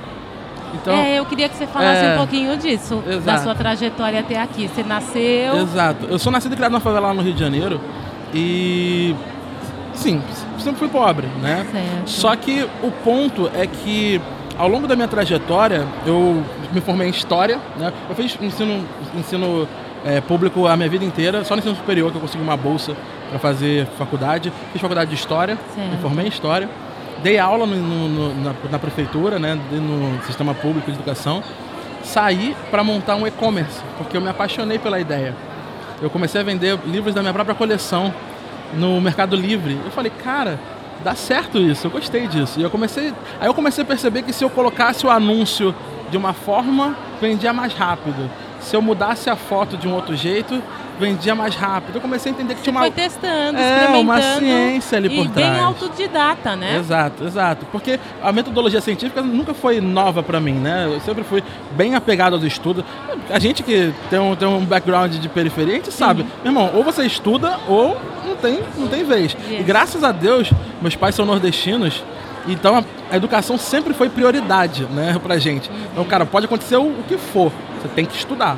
Então, 0.75 0.95
é, 0.95 1.19
eu 1.19 1.25
queria 1.25 1.49
que 1.49 1.57
você 1.57 1.67
falasse 1.67 2.05
é, 2.05 2.15
um 2.15 2.17
pouquinho 2.19 2.57
disso, 2.57 3.03
da 3.07 3.15
exato. 3.15 3.43
sua 3.45 3.55
trajetória 3.55 4.21
até 4.21 4.41
aqui. 4.41 4.69
Você 4.69 4.83
nasceu. 4.83 5.57
Exato. 5.63 6.07
Eu 6.07 6.19
sou 6.19 6.31
nascido 6.33 6.53
e 6.53 6.57
criado 6.57 6.73
numa 6.73 6.81
favela 6.81 7.09
lá 7.09 7.15
no 7.15 7.23
Rio 7.23 7.33
de 7.33 7.41
Janeiro 7.41 7.81
e 8.33 9.15
sim, 9.95 10.21
sempre 10.59 10.79
fui 10.79 10.89
pobre, 10.89 11.27
né? 11.41 11.67
Certo. 11.71 12.11
Só 12.11 12.37
que 12.37 12.69
o 12.83 12.91
ponto 12.91 13.51
é 13.55 13.67
que 13.67 14.21
ao 14.59 14.69
longo 14.69 14.87
da 14.87 14.97
minha 14.97 15.09
trajetória 15.09 15.87
eu 16.07 16.43
me 16.73 16.81
formei 16.81 17.09
em 17.09 17.11
história, 17.11 17.59
né? 17.79 17.93
Eu 18.09 18.15
fiz 18.15 18.37
ensino 18.41 18.85
ensino 19.17 19.69
é, 20.05 20.21
público 20.21 20.67
a 20.67 20.77
minha 20.77 20.89
vida 20.89 21.05
inteira, 21.05 21.45
só 21.45 21.55
no 21.55 21.61
ensino 21.61 21.77
superior 21.77 22.11
que 22.11 22.17
eu 22.17 22.21
consegui 22.21 22.43
uma 22.43 22.57
bolsa 22.57 22.95
para 23.31 23.39
fazer 23.39 23.87
faculdade. 23.99 24.53
Fiz 24.73 24.81
faculdade 24.81 25.11
de 25.11 25.17
história, 25.17 25.57
Certo. 25.75 25.91
me 25.91 25.97
formei 25.99 26.27
em 26.27 26.29
história. 26.29 26.69
Dei 27.25 27.39
aula 27.39 27.65
no- 27.67 27.75
no- 28.09 28.35
na, 28.45 28.55
na 28.71 28.79
prefeitura, 28.79 29.39
né, 29.39 29.59
no 29.73 30.23
sistema 30.27 30.53
público 30.55 30.91
de 30.93 30.97
educação. 30.99 31.43
Saí 32.03 32.55
para 32.71 32.85
montar 32.85 33.17
um 33.17 33.27
e-commerce, 33.27 33.81
porque 33.97 34.15
eu 34.15 34.21
me 34.21 34.29
apaixonei 34.29 34.79
pela 34.79 35.01
ideia. 35.01 35.35
Eu 36.03 36.11
comecei 36.11 36.43
a 36.43 36.45
vender 36.45 36.79
livros 36.85 37.15
da 37.15 37.23
minha 37.23 37.33
própria 37.33 37.55
coleção 37.55 38.13
no 38.75 39.01
Mercado 39.01 39.35
Livre. 39.37 39.81
Eu 39.83 39.91
falei, 39.91 40.13
cara, 40.23 40.61
dá 41.03 41.15
certo 41.15 41.57
isso, 41.59 41.87
eu 41.87 41.91
gostei 41.91 42.27
disso. 42.27 42.61
E 42.61 42.63
eu 42.63 42.69
comecei, 42.69 43.15
aí 43.41 43.47
eu 43.47 43.55
comecei 43.55 43.83
a 43.83 43.87
perceber 43.87 44.21
que 44.21 44.33
se 44.35 44.45
eu 44.45 44.51
colocasse 44.51 45.07
o 45.07 45.11
anúncio 45.11 45.75
de 46.11 46.19
uma 46.19 46.35
forma, 46.35 46.95
vendia 47.23 47.55
mais 47.55 47.73
rápido. 47.73 48.31
Se 48.61 48.77
eu 48.77 48.83
mudasse 48.83 49.31
a 49.31 49.37
foto 49.37 49.79
de 49.79 49.89
um 49.89 49.95
outro 49.95 50.15
jeito, 50.15 50.63
vendia 50.99 51.35
mais 51.35 51.55
rápido. 51.55 51.97
Eu 51.97 52.01
comecei 52.01 52.31
a 52.31 52.35
entender 52.35 52.55
que 52.55 52.63
tinha 52.63 52.73
uma 52.73 52.81
Foi 52.83 52.91
testando, 52.91 53.59
É, 53.59 53.89
uma 53.97 54.21
ciência 54.21 54.99
ali 54.99 55.09
e 55.09 55.17
por 55.17 55.29
bem 55.29 55.45
trás. 55.45 55.63
autodidata, 55.63 56.57
né? 56.57 56.77
Exato, 56.79 57.25
exato. 57.25 57.67
Porque 57.73 57.99
a 58.23 58.33
metodologia 58.33 58.81
científica 58.81 59.23
nunca 59.23 59.53
foi 59.55 59.81
nova 59.81 60.23
para 60.23 60.39
mim, 60.41 60.53
né? 60.55 60.87
Eu 60.93 61.01
sempre 61.01 61.25
fui 61.25 61.43
bem 61.73 61.95
apegado 61.95 62.35
aos 62.35 62.45
estudos. 62.45 62.85
A 63.31 63.39
gente 63.39 63.63
que 63.63 63.93
tem 64.11 64.19
um, 64.19 64.35
tem 64.37 64.47
um 64.47 64.65
background 64.65 65.13
de 65.15 65.29
periferia, 65.29 65.75
a 65.75 65.77
gente 65.77 65.93
sabe. 65.93 66.25
Meu 66.43 66.53
irmão, 66.53 66.71
ou 66.75 66.85
você 66.85 67.05
estuda 67.05 67.59
ou 67.69 67.97
não 68.27 68.37
tem, 68.37 68.61
não 68.77 68.87
tem 68.89 69.05
vez. 69.05 69.37
E 69.49 69.55
Yes. 69.55 69.67
graças 69.67 70.05
a 70.05 70.13
Deus, 70.13 70.51
meus 70.81 70.95
pais 70.97 71.15
são 71.15 71.25
nordestinos, 71.27 72.03
então 72.47 72.77
a, 72.79 72.85
a 73.11 73.17
educação 73.17 73.57
sempre 73.59 73.95
foi 73.95 74.09
prioridade, 74.09 74.85
né, 74.87 75.19
pra 75.23 75.39
gente. 75.39 75.71
Então, 75.93 76.05
cara, 76.05 76.25
pode 76.27 76.47
acontecer 76.47 76.77
o, 76.77 76.83
o 76.87 77.05
que 77.09 77.17
for, 77.17 77.51
você 77.81 77.89
tem 77.89 78.05
que 78.05 78.15
estudar. 78.17 78.57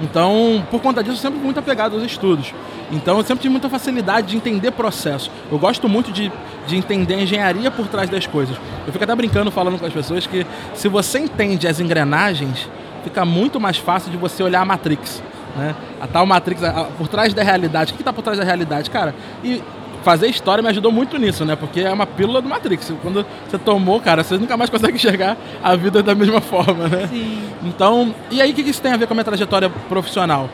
Então, 0.00 0.64
por 0.70 0.80
conta 0.80 1.02
disso, 1.02 1.16
eu 1.16 1.20
sempre 1.22 1.38
fui 1.38 1.44
muito 1.46 1.58
apegado 1.58 1.94
aos 1.94 2.04
estudos. 2.04 2.54
Então, 2.92 3.16
eu 3.18 3.24
sempre 3.24 3.42
tive 3.42 3.50
muita 3.50 3.68
facilidade 3.68 4.28
de 4.28 4.36
entender 4.36 4.70
processo. 4.70 5.30
Eu 5.50 5.58
gosto 5.58 5.88
muito 5.88 6.12
de, 6.12 6.30
de 6.66 6.76
entender 6.76 7.14
a 7.14 7.20
engenharia 7.22 7.70
por 7.70 7.86
trás 7.88 8.08
das 8.08 8.26
coisas. 8.26 8.56
Eu 8.86 8.92
fico 8.92 9.02
até 9.04 9.14
brincando, 9.14 9.50
falando 9.50 9.78
com 9.78 9.86
as 9.86 9.92
pessoas, 9.92 10.26
que 10.26 10.46
se 10.74 10.88
você 10.88 11.18
entende 11.18 11.66
as 11.66 11.80
engrenagens, 11.80 12.68
fica 13.02 13.24
muito 13.24 13.58
mais 13.60 13.76
fácil 13.76 14.10
de 14.10 14.16
você 14.16 14.42
olhar 14.42 14.60
a 14.60 14.64
Matrix. 14.64 15.22
Né? 15.56 15.74
A 16.00 16.06
tal 16.06 16.24
Matrix, 16.26 16.62
a- 16.62 16.70
a- 16.70 16.84
por 16.84 17.08
trás 17.08 17.34
da 17.34 17.42
realidade. 17.42 17.92
O 17.92 17.96
que 17.96 18.02
está 18.02 18.12
por 18.12 18.22
trás 18.22 18.38
da 18.38 18.44
realidade? 18.44 18.88
Cara, 18.90 19.14
e 19.42 19.60
fazer 20.02 20.28
história 20.28 20.62
me 20.62 20.68
ajudou 20.68 20.90
muito 20.90 21.18
nisso, 21.18 21.44
né? 21.44 21.56
Porque 21.56 21.80
é 21.80 21.92
uma 21.92 22.06
pílula 22.06 22.40
do 22.40 22.48
Matrix. 22.48 22.92
Quando 23.02 23.24
você 23.48 23.58
tomou, 23.58 24.00
cara, 24.00 24.22
você 24.22 24.36
nunca 24.38 24.56
mais 24.56 24.70
consegue 24.70 24.94
enxergar 24.96 25.36
a 25.62 25.76
vida 25.76 26.02
da 26.02 26.14
mesma 26.14 26.40
forma, 26.40 26.88
né? 26.88 27.06
Sim. 27.08 27.42
Então, 27.64 28.14
e 28.30 28.40
aí 28.40 28.52
o 28.52 28.54
que 28.54 28.62
isso 28.62 28.80
tem 28.80 28.92
a 28.92 28.96
ver 28.96 29.06
com 29.06 29.14
a 29.14 29.16
minha 29.16 29.24
trajetória 29.24 29.70
profissional? 29.88 30.48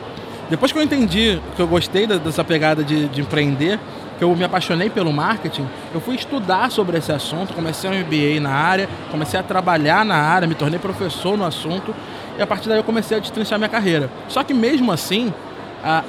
Depois 0.49 0.71
que 0.71 0.77
eu 0.77 0.83
entendi 0.83 1.39
que 1.55 1.61
eu 1.61 1.67
gostei 1.67 2.05
dessa 2.05 2.43
pegada 2.43 2.83
de, 2.83 3.07
de 3.07 3.21
empreender, 3.21 3.79
que 4.17 4.23
eu 4.23 4.33
me 4.35 4.43
apaixonei 4.43 4.89
pelo 4.89 5.11
marketing, 5.11 5.67
eu 5.93 5.99
fui 5.99 6.15
estudar 6.15 6.71
sobre 6.71 6.97
esse 6.97 7.11
assunto, 7.11 7.53
comecei 7.53 7.89
um 7.89 7.93
MBA 7.93 8.39
na 8.39 8.51
área, 8.51 8.87
comecei 9.11 9.39
a 9.39 9.43
trabalhar 9.43 10.05
na 10.05 10.15
área, 10.15 10.47
me 10.47 10.55
tornei 10.55 10.79
professor 10.79 11.35
no 11.37 11.43
assunto, 11.43 11.93
e 12.37 12.41
a 12.41 12.47
partir 12.47 12.69
daí 12.69 12.77
eu 12.77 12.83
comecei 12.83 13.17
a 13.17 13.19
destrinchar 13.19 13.57
minha 13.57 13.69
carreira. 13.69 14.09
Só 14.27 14.43
que 14.43 14.53
mesmo 14.53 14.91
assim, 14.91 15.33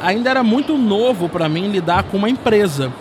ainda 0.03 0.31
era 0.31 0.43
muito 0.43 0.77
novo 0.77 1.29
para 1.29 1.49
mim 1.49 1.69
lidar 1.69 2.05
com 2.05 2.17
uma 2.17 2.29
empresa. 2.29 2.93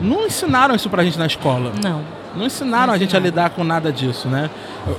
Não 0.00 0.26
ensinaram 0.26 0.74
isso 0.74 0.88
pra 0.90 1.04
gente 1.04 1.18
na 1.18 1.26
escola. 1.26 1.72
Não. 1.82 2.02
Não 2.36 2.44
ensinaram 2.46 2.88
Não 2.88 2.94
a 2.94 2.98
gente 2.98 3.16
a 3.16 3.20
lidar 3.20 3.50
com 3.50 3.64
nada 3.64 3.90
disso, 3.90 4.28
né? 4.28 4.50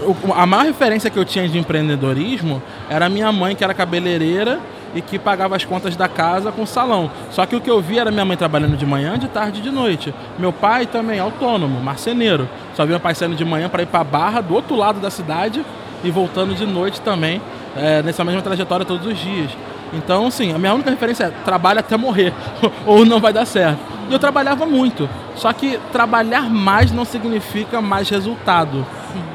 Eu- 0.02 0.16
a 0.36 0.46
maior 0.46 0.66
referência 0.66 1.10
que 1.10 1.18
eu 1.20 1.24
tinha 1.26 1.48
de 1.48 1.58
empreendedorismo 1.60 2.62
era 2.90 3.06
a 3.06 3.10
minha 3.10 3.32
mãe, 3.32 3.56
que 3.56 3.64
era 3.64 3.74
cabeleireira 3.76 4.60
e 4.96 5.02
que 5.02 5.20
pagava 5.20 5.56
as 5.56 5.64
contas 5.64 5.96
da 5.96 6.08
casa 6.08 6.52
com 6.52 6.66
salão. 6.66 7.12
Só 7.30 7.46
que 7.46 7.56
o 7.56 7.62
que 7.62 7.70
eu 7.70 7.80
via 7.80 8.02
era 8.02 8.10
minha 8.12 8.26
mãe 8.26 8.36
trabalhando 8.36 8.76
de 8.76 8.86
manhã, 8.88 9.20
de 9.20 9.28
tarde 9.28 9.60
e 9.60 9.62
de 9.62 9.70
noite. 9.70 10.12
Meu 10.40 10.52
pai 10.52 10.88
também, 10.88 11.20
autônomo, 11.20 11.80
marceneiro. 11.80 12.50
Só 12.74 12.84
via 12.84 12.92
meu 12.94 13.00
pai 13.00 13.14
saindo 13.14 13.36
de 13.36 13.46
manhã 13.46 13.70
para 13.70 13.84
ir 13.84 13.88
para 13.88 14.04
Barra, 14.04 14.42
do 14.42 14.56
outro 14.56 14.76
lado 14.76 15.00
da 15.00 15.12
cidade, 15.12 15.64
e 16.04 16.10
voltando 16.10 16.56
de 16.56 16.66
noite 16.66 17.02
também, 17.02 17.40
é, 17.76 18.02
nessa 18.02 18.24
mesma 18.24 18.42
trajetória 18.42 18.84
todos 18.86 19.06
os 19.06 19.18
dias. 19.18 19.52
Então, 19.94 20.30
sim, 20.32 20.54
a 20.54 20.58
minha 20.58 20.74
única 20.74 20.90
referência 20.90 21.26
é 21.26 21.32
trabalha 21.46 21.80
até 21.82 21.96
morrer, 21.96 22.34
ou 22.86 23.06
não 23.06 23.20
vai 23.20 23.32
dar 23.32 23.46
certo. 23.46 23.80
E 24.10 24.14
eu 24.14 24.20
trabalhava 24.20 24.66
muito. 24.66 25.10
Só 25.36 25.52
que 25.54 25.80
trabalhar 25.92 26.50
mais 26.50 26.92
não 26.92 27.06
significa 27.06 27.82
mais 27.82 28.10
resultado. 28.10 28.86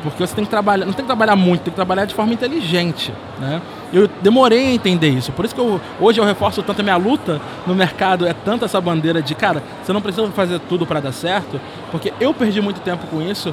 Porque 0.03 0.25
você 0.25 0.35
tem 0.35 0.45
que 0.45 0.51
trabalhar, 0.51 0.85
não 0.85 0.93
tem 0.93 1.05
que 1.05 1.09
trabalhar 1.09 1.37
muito, 1.37 1.63
tem 1.63 1.71
que 1.71 1.77
trabalhar 1.77 2.05
de 2.05 2.15
forma 2.15 2.33
inteligente, 2.33 3.13
né? 3.41 3.61
Eu 3.93 4.09
demorei 4.21 4.69
a 4.69 4.73
entender 4.73 5.09
isso. 5.09 5.33
Por 5.33 5.45
isso 5.45 5.55
que 5.55 5.61
eu, 5.61 5.81
hoje 6.01 6.21
eu 6.21 6.25
reforço 6.25 6.63
tanto 6.63 6.81
a 6.81 6.83
minha 6.83 6.97
luta 6.97 7.41
no 7.67 7.75
mercado, 7.75 8.27
é 8.27 8.33
tanto 8.33 8.65
essa 8.65 8.81
bandeira 8.81 9.21
de, 9.21 9.35
cara, 9.35 9.63
você 9.83 9.93
não 9.93 10.01
precisa 10.01 10.27
fazer 10.29 10.59
tudo 10.61 10.87
para 10.87 11.01
dar 11.01 11.13
certo, 11.13 11.61
porque 11.91 12.13
eu 12.21 12.33
perdi 12.33 12.61
muito 12.61 12.81
tempo 12.81 13.07
com 13.09 13.21
isso, 13.21 13.53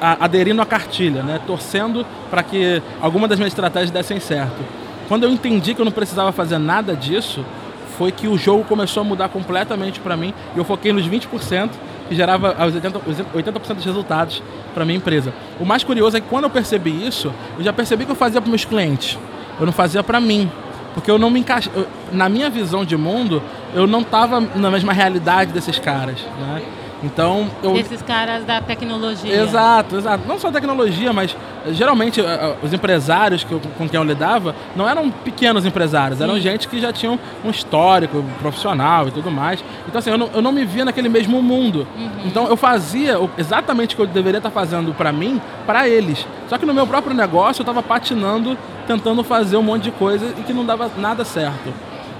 aderindo 0.00 0.62
à 0.62 0.66
cartilha, 0.66 1.22
né? 1.22 1.40
Torcendo 1.46 2.06
para 2.30 2.42
que 2.42 2.82
alguma 3.00 3.26
das 3.26 3.38
minhas 3.38 3.52
estratégias 3.52 3.90
dessem 3.90 4.20
certo. 4.20 4.62
Quando 5.08 5.24
eu 5.24 5.30
entendi 5.30 5.74
que 5.74 5.80
eu 5.80 5.84
não 5.84 5.92
precisava 5.92 6.32
fazer 6.32 6.58
nada 6.58 6.94
disso, 6.94 7.44
foi 7.92 8.12
que 8.12 8.28
o 8.28 8.36
jogo 8.36 8.64
começou 8.64 9.02
a 9.02 9.04
mudar 9.04 9.28
completamente 9.28 10.00
para 10.00 10.16
mim 10.16 10.34
e 10.54 10.58
eu 10.58 10.64
foquei 10.64 10.92
nos 10.92 11.06
20% 11.08 11.70
que 12.08 12.14
gerava 12.14 12.56
os 12.66 12.74
80%, 12.74 13.00
os 13.06 13.34
80 13.34 13.74
dos 13.74 13.84
resultados 13.84 14.42
para 14.74 14.84
minha 14.84 14.98
empresa. 14.98 15.32
O 15.60 15.64
mais 15.64 15.84
curioso 15.84 16.16
é 16.16 16.20
que 16.20 16.28
quando 16.28 16.44
eu 16.44 16.50
percebi 16.50 17.06
isso, 17.06 17.32
eu 17.58 17.64
já 17.64 17.72
percebi 17.72 18.04
que 18.04 18.10
eu 18.10 18.16
fazia 18.16 18.40
para 18.40 18.50
meus 18.50 18.64
clientes. 18.64 19.18
Eu 19.58 19.66
não 19.66 19.72
fazia 19.72 20.02
para 20.02 20.20
mim. 20.20 20.50
Porque 20.94 21.10
eu 21.10 21.18
não 21.18 21.30
me 21.30 21.40
encaixo. 21.40 21.70
Na 22.12 22.28
minha 22.28 22.50
visão 22.50 22.84
de 22.84 22.96
mundo, 22.96 23.42
eu 23.74 23.86
não 23.86 24.00
estava 24.00 24.40
na 24.40 24.70
mesma 24.70 24.92
realidade 24.92 25.52
desses 25.52 25.78
caras, 25.78 26.18
né? 26.38 26.62
Então, 27.02 27.50
eu... 27.62 27.76
Esses 27.76 28.00
caras 28.02 28.44
da 28.44 28.60
tecnologia. 28.60 29.42
Exato, 29.42 29.96
exato. 29.96 30.26
Não 30.26 30.38
só 30.38 30.50
tecnologia, 30.50 31.12
mas 31.12 31.36
geralmente 31.70 32.20
os 32.62 32.72
empresários 32.72 33.44
que 33.44 33.52
eu, 33.52 33.60
com 33.76 33.88
quem 33.88 33.98
eu 33.98 34.04
lidava 34.04 34.54
não 34.76 34.88
eram 34.88 35.10
pequenos 35.10 35.66
empresários, 35.66 36.18
Sim. 36.18 36.24
eram 36.24 36.38
gente 36.38 36.68
que 36.68 36.80
já 36.80 36.92
tinham 36.92 37.18
um 37.44 37.50
histórico 37.50 38.24
profissional 38.40 39.08
e 39.08 39.10
tudo 39.10 39.30
mais. 39.30 39.62
Então, 39.88 39.98
assim, 39.98 40.10
eu 40.10 40.18
não, 40.18 40.30
eu 40.32 40.40
não 40.40 40.52
me 40.52 40.64
via 40.64 40.84
naquele 40.84 41.08
mesmo 41.08 41.42
mundo. 41.42 41.86
Uhum. 41.96 42.10
Então, 42.24 42.46
eu 42.46 42.56
fazia 42.56 43.18
exatamente 43.36 43.94
o 43.94 43.96
que 43.96 44.02
eu 44.02 44.06
deveria 44.06 44.38
estar 44.38 44.50
fazendo 44.50 44.94
para 44.94 45.12
mim, 45.12 45.40
para 45.66 45.88
eles. 45.88 46.26
Só 46.48 46.56
que 46.56 46.66
no 46.66 46.74
meu 46.74 46.86
próprio 46.86 47.14
negócio 47.14 47.60
eu 47.60 47.64
estava 47.64 47.82
patinando, 47.82 48.56
tentando 48.86 49.24
fazer 49.24 49.56
um 49.56 49.62
monte 49.62 49.84
de 49.84 49.90
coisa 49.90 50.34
e 50.38 50.42
que 50.42 50.52
não 50.52 50.64
dava 50.64 50.90
nada 50.96 51.24
certo. 51.24 51.72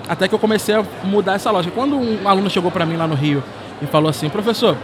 Até 0.08 0.26
que 0.26 0.34
eu 0.34 0.38
comecei 0.38 0.74
a 0.74 0.84
mudar 1.04 1.34
essa 1.34 1.50
lógica. 1.50 1.72
Quando 1.74 1.96
um 1.96 2.28
aluno 2.28 2.50
chegou 2.50 2.70
para 2.70 2.84
mim 2.84 2.96
lá 2.96 3.06
no 3.06 3.14
Rio 3.14 3.42
e 3.82 3.86
falou 3.86 4.08
assim: 4.08 4.28
professor, 4.28 4.76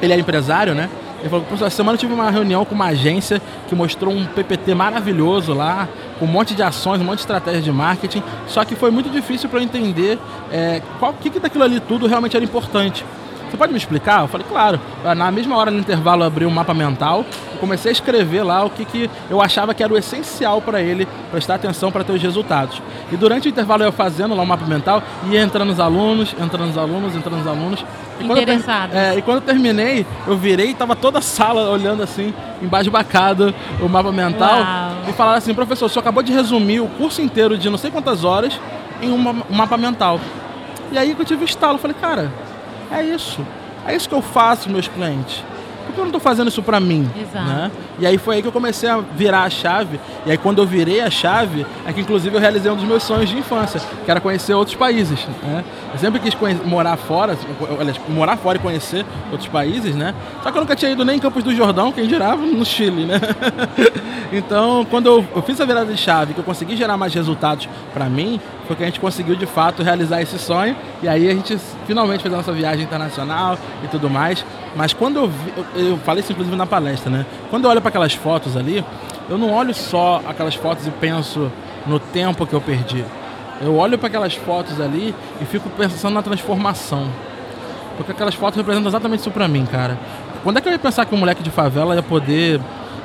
ele 0.00 0.12
é 0.12 0.18
empresário, 0.18 0.74
né? 0.74 0.88
Ele 1.20 1.28
falou: 1.28 1.44
professor, 1.44 1.66
essa 1.66 1.76
semana 1.76 1.96
eu 1.96 2.00
tive 2.00 2.14
uma 2.14 2.30
reunião 2.30 2.64
com 2.64 2.74
uma 2.74 2.86
agência 2.86 3.42
que 3.68 3.74
mostrou 3.74 4.14
um 4.14 4.24
PPT 4.24 4.74
maravilhoso 4.74 5.52
lá, 5.52 5.88
com 6.18 6.24
um 6.24 6.28
monte 6.28 6.54
de 6.54 6.62
ações, 6.62 7.00
um 7.00 7.04
monte 7.04 7.16
de 7.16 7.22
estratégia 7.22 7.60
de 7.60 7.72
marketing, 7.72 8.22
só 8.46 8.64
que 8.64 8.74
foi 8.74 8.90
muito 8.90 9.10
difícil 9.10 9.48
para 9.48 9.58
eu 9.58 9.64
entender 9.64 10.18
é, 10.50 10.80
qual 10.98 11.12
que, 11.12 11.28
que 11.28 11.40
daquilo 11.40 11.64
ali 11.64 11.80
tudo 11.80 12.06
realmente 12.06 12.36
era 12.36 12.44
importante. 12.44 13.04
Você 13.50 13.56
pode 13.56 13.72
me 13.72 13.78
explicar? 13.78 14.20
Eu 14.20 14.28
falei, 14.28 14.46
claro. 14.48 14.80
Na 15.16 15.30
mesma 15.32 15.56
hora, 15.56 15.72
no 15.72 15.80
intervalo, 15.80 16.22
eu 16.22 16.26
abri 16.28 16.46
um 16.46 16.50
mapa 16.50 16.72
mental 16.72 17.26
e 17.52 17.58
comecei 17.58 17.90
a 17.90 17.92
escrever 17.92 18.44
lá 18.44 18.64
o 18.64 18.70
que, 18.70 18.84
que 18.84 19.10
eu 19.28 19.42
achava 19.42 19.74
que 19.74 19.82
era 19.82 19.92
o 19.92 19.98
essencial 19.98 20.62
para 20.62 20.80
ele 20.80 21.06
prestar 21.32 21.56
atenção 21.56 21.90
para 21.90 22.04
ter 22.04 22.12
os 22.12 22.22
resultados. 22.22 22.80
E 23.10 23.16
durante 23.16 23.48
o 23.48 23.50
intervalo, 23.50 23.82
eu 23.82 23.90
fazendo 23.90 24.34
lá 24.36 24.42
o 24.42 24.44
um 24.44 24.46
mapa 24.48 24.64
mental, 24.64 25.02
ia 25.28 25.42
entrando 25.42 25.70
os 25.72 25.80
alunos, 25.80 26.32
entrando 26.40 26.70
os 26.70 26.78
alunos, 26.78 27.16
entrando 27.16 27.40
os 27.40 27.46
alunos. 27.46 27.84
E 28.20 28.24
Interessados. 28.24 28.94
É, 28.94 29.16
e 29.16 29.22
quando 29.22 29.38
eu 29.38 29.42
terminei, 29.42 30.06
eu 30.28 30.36
virei 30.36 30.68
e 30.68 30.70
estava 30.70 30.94
toda 30.94 31.18
a 31.18 31.22
sala 31.22 31.70
olhando 31.70 32.04
assim, 32.04 32.32
embasbacado, 32.62 33.52
o 33.80 33.88
mapa 33.88 34.12
mental. 34.12 34.60
Uau. 34.60 34.92
E 35.08 35.12
falaram 35.12 35.38
assim, 35.38 35.52
professor, 35.52 35.86
o 35.86 35.88
senhor 35.88 36.02
acabou 36.02 36.22
de 36.22 36.32
resumir 36.32 36.78
o 36.78 36.86
curso 36.86 37.20
inteiro 37.20 37.58
de 37.58 37.68
não 37.68 37.78
sei 37.78 37.90
quantas 37.90 38.22
horas 38.22 38.60
em 39.02 39.10
um 39.10 39.42
mapa 39.50 39.76
mental. 39.76 40.20
E 40.92 40.98
aí 40.98 41.14
que 41.14 41.22
eu 41.22 41.26
tive 41.26 41.42
o 41.42 41.46
estalo, 41.46 41.78
falei, 41.78 41.96
cara, 42.00 42.30
é 42.90 43.04
isso. 43.04 43.44
É 43.86 43.94
isso 43.94 44.08
que 44.08 44.14
eu 44.14 44.22
faço 44.22 44.66
com 44.66 44.72
meus 44.72 44.88
clientes. 44.88 45.42
Por 45.90 45.94
que 45.94 46.00
eu 46.00 46.04
não 46.04 46.10
estou 46.10 46.20
fazendo 46.20 46.48
isso 46.48 46.62
para 46.62 46.78
mim? 46.78 47.10
Exato. 47.20 47.46
Né? 47.46 47.70
E 47.98 48.06
aí 48.06 48.16
foi 48.16 48.36
aí 48.36 48.42
que 48.42 48.46
eu 48.46 48.52
comecei 48.52 48.88
a 48.88 48.98
virar 48.98 49.42
a 49.42 49.50
chave. 49.50 49.98
E 50.24 50.30
aí 50.30 50.38
quando 50.38 50.58
eu 50.58 50.66
virei 50.66 51.00
a 51.00 51.10
chave, 51.10 51.66
é 51.84 51.92
que 51.92 52.00
inclusive 52.00 52.36
eu 52.36 52.40
realizei 52.40 52.70
um 52.70 52.76
dos 52.76 52.84
meus 52.84 53.02
sonhos 53.02 53.28
de 53.28 53.36
infância, 53.36 53.80
que 54.04 54.10
era 54.10 54.20
conhecer 54.20 54.54
outros 54.54 54.76
países. 54.76 55.26
Né? 55.42 55.64
Eu 55.92 55.98
sempre 55.98 56.20
quis 56.20 56.36
morar 56.64 56.96
fora, 56.96 57.36
aliás, 57.78 58.00
morar 58.08 58.36
fora 58.36 58.58
e 58.58 58.60
conhecer 58.60 59.04
outros 59.32 59.48
países, 59.48 59.96
né? 59.96 60.14
Só 60.42 60.52
que 60.52 60.58
eu 60.58 60.60
nunca 60.60 60.76
tinha 60.76 60.92
ido 60.92 61.04
nem 61.04 61.16
em 61.16 61.18
Campos 61.18 61.42
do 61.42 61.52
Jordão, 61.52 61.90
quem 61.90 62.06
dirava 62.06 62.40
no 62.40 62.64
Chile, 62.64 63.04
né? 63.04 63.20
então, 64.32 64.86
quando 64.88 65.06
eu, 65.06 65.26
eu 65.34 65.42
fiz 65.42 65.60
a 65.60 65.64
virada 65.64 65.92
de 65.92 65.98
chave, 65.98 66.34
que 66.34 66.38
eu 66.38 66.44
consegui 66.44 66.76
gerar 66.76 66.96
mais 66.96 67.12
resultados 67.12 67.68
para 67.92 68.04
mim, 68.08 68.40
foi 68.70 68.76
que 68.76 68.82
a 68.84 68.86
gente 68.86 69.00
conseguiu 69.00 69.34
de 69.34 69.46
fato 69.46 69.82
realizar 69.82 70.22
esse 70.22 70.38
sonho. 70.38 70.76
E 71.02 71.08
aí 71.08 71.28
a 71.28 71.34
gente 71.34 71.58
finalmente 71.88 72.22
fez 72.22 72.32
a 72.32 72.36
nossa 72.36 72.52
viagem 72.52 72.84
internacional 72.84 73.58
e 73.82 73.88
tudo 73.88 74.08
mais. 74.08 74.46
Mas 74.76 74.92
quando 74.92 75.16
eu 75.16 75.28
vi, 75.28 75.52
eu, 75.56 75.86
eu 75.86 75.98
falei 75.98 76.22
isso 76.22 76.30
inclusive 76.30 76.54
na 76.54 76.66
palestra, 76.66 77.10
né? 77.10 77.26
Quando 77.50 77.64
eu 77.64 77.70
olho 77.70 77.80
para 77.80 77.88
aquelas 77.88 78.14
fotos 78.14 78.56
ali, 78.56 78.84
eu 79.28 79.36
não 79.36 79.52
olho 79.52 79.74
só 79.74 80.22
aquelas 80.24 80.54
fotos 80.54 80.86
e 80.86 80.90
penso 80.92 81.50
no 81.84 81.98
tempo 81.98 82.46
que 82.46 82.52
eu 82.52 82.60
perdi. 82.60 83.04
Eu 83.60 83.76
olho 83.76 83.98
para 83.98 84.06
aquelas 84.06 84.36
fotos 84.36 84.80
ali 84.80 85.12
e 85.40 85.44
fico 85.46 85.68
pensando 85.70 86.14
na 86.14 86.22
transformação. 86.22 87.08
Porque 87.96 88.12
aquelas 88.12 88.36
fotos 88.36 88.56
representam 88.56 88.88
exatamente 88.88 89.18
isso 89.18 89.32
para 89.32 89.48
mim, 89.48 89.66
cara. 89.66 89.98
Quando 90.44 90.58
é 90.58 90.60
que 90.60 90.68
eu 90.68 90.72
ia 90.72 90.78
pensar 90.78 91.04
que 91.06 91.14
um 91.14 91.18
moleque 91.18 91.42
de 91.42 91.50
favela 91.50 91.96
ia 91.96 92.04
poder 92.04 92.60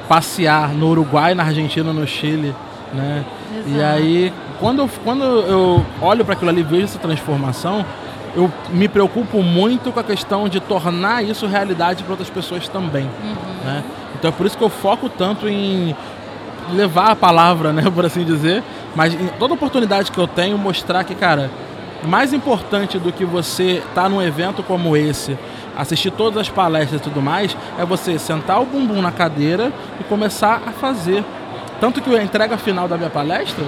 passear 0.07 0.69
no 0.75 0.89
Uruguai, 0.89 1.34
na 1.34 1.41
Argentina, 1.41 1.91
no 1.91 2.05
Chile, 2.05 2.53
né? 2.96 3.25
Exato. 3.58 3.70
E 3.70 3.84
aí, 3.84 4.34
quando 4.60 4.80
eu, 4.80 4.90
quando 5.04 5.24
eu 5.24 5.86
olho 6.02 6.24
para 6.25 6.34
aquilo 6.34 6.50
ali 6.50 6.62
e 6.62 6.64
vejo 6.64 6.86
essa 6.86 7.00
transformação, 7.00 7.86
eu 8.36 8.52
me 8.69 8.88
preocupo 8.88 9.41
muito 9.41 9.91
com 9.91 10.00
a 10.00 10.04
questão 10.04 10.50
de 10.50 10.60
tornar 10.60 11.24
isso 11.24 11.48
realidade 11.48 12.04
para 12.04 12.13
outras 12.13 12.30
pessoas 12.30 12.67
também. 12.67 13.04
Uhum. 13.04 13.65
Né? 13.65 13.84
Então 14.17 14.30
é 14.30 14.32
por 14.32 14.46
isso 14.46 14.58
que 14.58 14.63
eu 14.63 14.69
foco 14.69 15.10
tanto 15.10 15.48
em 15.48 15.96
levar 16.74 17.12
a 17.12 17.15
palavra, 17.15 17.72
né, 17.72 17.84
por 17.93 18.06
assim 18.06 18.24
dizer, 18.24 18.63
mas 18.96 19.13
em 19.13 19.28
toda 19.39 19.54
oportunidade 19.54 20.12
que 20.12 20.17
eu 20.17 20.28
tenho, 20.28 20.58
mostrar 20.58 21.04
que, 21.04 21.13
cara, 21.13 21.50
mais 22.06 22.34
importante 22.34 23.00
do 23.00 23.12
que 23.12 23.26
você 23.26 23.78
estar 23.78 24.04
tá 24.04 24.10
num 24.10 24.22
evento 24.22 24.63
como 24.63 24.96
esse, 24.96 25.38
assistir 25.78 26.12
todas 26.12 26.39
as 26.39 26.50
palestras 26.50 27.02
e 27.02 27.04
tudo 27.04 27.22
mais, 27.22 27.56
é 27.78 27.86
você 27.86 28.17
sentar 28.17 28.62
o 28.62 28.65
bumbum 28.65 29.02
na 29.02 29.12
cadeira 29.12 29.72
e 30.00 30.04
começar 30.04 30.62
a 30.65 30.72
fazer. 30.72 31.24
Tanto 31.80 32.02
que 32.02 32.16
a 32.16 32.24
entrega 32.24 32.58
final 32.58 32.88
da 32.88 32.98
minha 32.98 33.10
palestra 33.10 33.66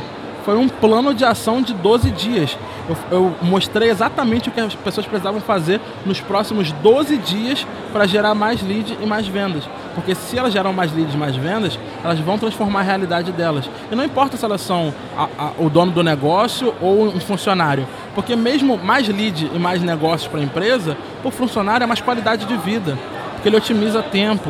foi 0.47 0.55
um 0.55 0.69
plano 0.69 1.13
de 1.13 1.25
ação 1.25 1.61
de 1.61 1.73
12 1.73 2.09
dias. 2.11 2.57
Eu, 2.87 2.97
eu, 3.11 3.35
mostrei 3.41 3.89
exatamente 3.89 4.47
o 4.47 4.51
que 4.53 4.61
as 4.61 4.73
pessoas 4.75 5.05
precisavam 5.05 5.41
fazer 5.41 5.81
nos 6.05 6.21
próximos 6.21 6.71
12 6.71 7.17
dias 7.17 7.67
para 7.91 8.07
gerar 8.07 8.33
mais 8.33 8.61
leads 8.61 8.95
e 9.01 9.05
mais 9.05 9.27
vendas. 9.27 9.65
Porque 9.93 10.15
se 10.15 10.39
elas 10.39 10.53
geram 10.53 10.71
mais 10.71 10.93
leads 10.95 11.15
e 11.15 11.17
mais 11.17 11.35
vendas, 11.35 11.77
elas 12.01 12.17
vão 12.19 12.37
transformar 12.37 12.79
a 12.79 12.83
realidade 12.83 13.33
delas. 13.33 13.69
E 13.91 13.95
não 13.95 14.05
importa 14.05 14.37
se 14.37 14.45
elas 14.45 14.61
são 14.61 14.93
a, 15.17 15.27
a, 15.37 15.51
o 15.57 15.69
dono 15.69 15.91
do 15.91 16.01
negócio 16.01 16.73
ou 16.79 17.07
um 17.07 17.19
funcionário. 17.19 17.85
Porque 18.15 18.33
mesmo 18.33 18.77
mais 18.77 19.05
lead 19.09 19.51
e 19.53 19.59
mais 19.59 19.81
negócios 19.81 20.29
para 20.31 20.39
a 20.39 20.43
empresa, 20.43 20.95
o 21.25 21.29
funcionário 21.29 21.83
é 21.83 21.87
mais 21.87 21.99
qualidade 21.99 22.45
de 22.45 22.55
vida. 22.55 22.97
Porque 23.33 23.49
ele 23.49 23.57
otimiza 23.57 24.01
tempo. 24.01 24.49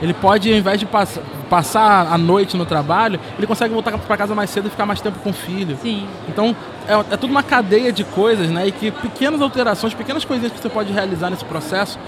Ele 0.00 0.14
pode, 0.14 0.50
ao 0.50 0.58
invés 0.58 0.80
de 0.80 0.86
passar 0.86 1.22
passar 1.50 2.06
a 2.06 2.16
noite 2.16 2.56
no 2.56 2.64
trabalho, 2.64 3.18
ele 3.36 3.46
consegue 3.46 3.74
voltar 3.74 3.98
para 3.98 4.16
casa 4.16 4.34
mais 4.36 4.48
cedo 4.50 4.68
e 4.68 4.70
ficar 4.70 4.86
mais 4.86 5.00
tempo 5.00 5.18
com 5.18 5.30
o 5.30 5.32
filho. 5.32 5.76
Sim. 5.82 6.06
Então, 6.28 6.54
é, 6.88 7.14
é 7.14 7.16
tudo 7.16 7.30
uma 7.30 7.42
cadeia 7.42 7.92
de 7.92 8.04
coisas, 8.04 8.48
né? 8.48 8.66
E 8.66 8.72
que 8.72 8.90
pequenas 8.90 9.40
alterações, 9.40 9.94
pequenas 9.94 10.24
coisinhas 10.24 10.52
que 10.52 10.60
você 10.60 10.68
pode 10.68 10.92
realizar 10.92 11.30
nesse 11.30 11.44
processo 11.44 11.98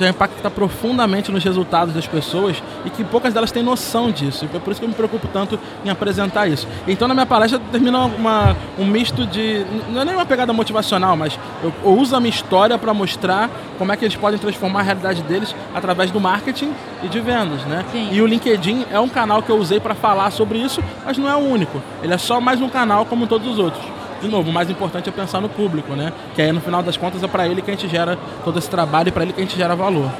já 0.00 0.08
impacta 0.08 0.50
profundamente 0.50 1.30
nos 1.30 1.44
resultados 1.44 1.94
das 1.94 2.06
pessoas 2.06 2.62
e 2.84 2.90
que 2.90 3.04
poucas 3.04 3.34
delas 3.34 3.52
têm 3.52 3.62
noção 3.62 4.10
disso. 4.10 4.48
E 4.50 4.56
é 4.56 4.58
por 4.58 4.70
isso 4.70 4.80
que 4.80 4.84
eu 4.84 4.88
me 4.88 4.94
preocupo 4.94 5.28
tanto 5.28 5.58
em 5.84 5.90
apresentar 5.90 6.48
isso. 6.48 6.66
Então, 6.88 7.06
na 7.06 7.12
minha 7.12 7.26
palestra, 7.26 7.60
termina 7.70 7.98
uma, 8.06 8.56
um 8.78 8.86
misto 8.86 9.26
de. 9.26 9.64
Não 9.90 10.00
é 10.00 10.04
nem 10.04 10.14
uma 10.14 10.24
pegada 10.24 10.52
motivacional, 10.52 11.16
mas 11.16 11.38
eu, 11.62 11.72
eu 11.84 11.98
uso 11.98 12.16
a 12.16 12.20
minha 12.20 12.30
história 12.30 12.78
para 12.78 12.94
mostrar 12.94 13.50
como 13.78 13.92
é 13.92 13.96
que 13.96 14.04
eles 14.04 14.16
podem 14.16 14.38
transformar 14.38 14.80
a 14.80 14.84
realidade 14.84 15.22
deles 15.22 15.54
através 15.74 16.10
do 16.10 16.20
marketing 16.20 16.72
e 17.02 17.08
de 17.08 17.20
vendas. 17.20 17.62
Né? 17.64 17.84
E 18.10 18.22
o 18.22 18.26
LinkedIn 18.26 18.86
é 18.90 18.98
um 18.98 19.08
canal 19.08 19.42
que 19.42 19.50
eu 19.50 19.56
usei 19.56 19.80
para 19.80 19.94
falar 19.94 20.30
sobre 20.30 20.58
isso, 20.58 20.82
mas 21.04 21.18
não 21.18 21.28
é 21.28 21.36
o 21.36 21.40
único. 21.40 21.82
Ele 22.02 22.14
é 22.14 22.18
só 22.18 22.40
mais 22.40 22.60
um 22.60 22.68
canal 22.68 23.04
como 23.04 23.26
todos 23.26 23.46
os 23.46 23.58
outros 23.58 23.99
de 24.20 24.28
novo, 24.28 24.50
o 24.50 24.52
mais 24.52 24.70
importante 24.70 25.08
é 25.08 25.12
pensar 25.12 25.40
no 25.40 25.48
público, 25.48 25.94
né? 25.94 26.12
Que 26.34 26.42
aí 26.42 26.52
no 26.52 26.60
final 26.60 26.82
das 26.82 26.96
contas 26.96 27.22
é 27.22 27.28
para 27.28 27.46
ele 27.46 27.62
que 27.62 27.70
a 27.70 27.74
gente 27.74 27.88
gera 27.88 28.18
todo 28.44 28.58
esse 28.58 28.68
trabalho 28.68 29.08
e 29.08 29.12
para 29.12 29.22
ele 29.22 29.32
que 29.32 29.40
a 29.40 29.44
gente 29.44 29.56
gera 29.56 29.74
valor. 29.74 30.10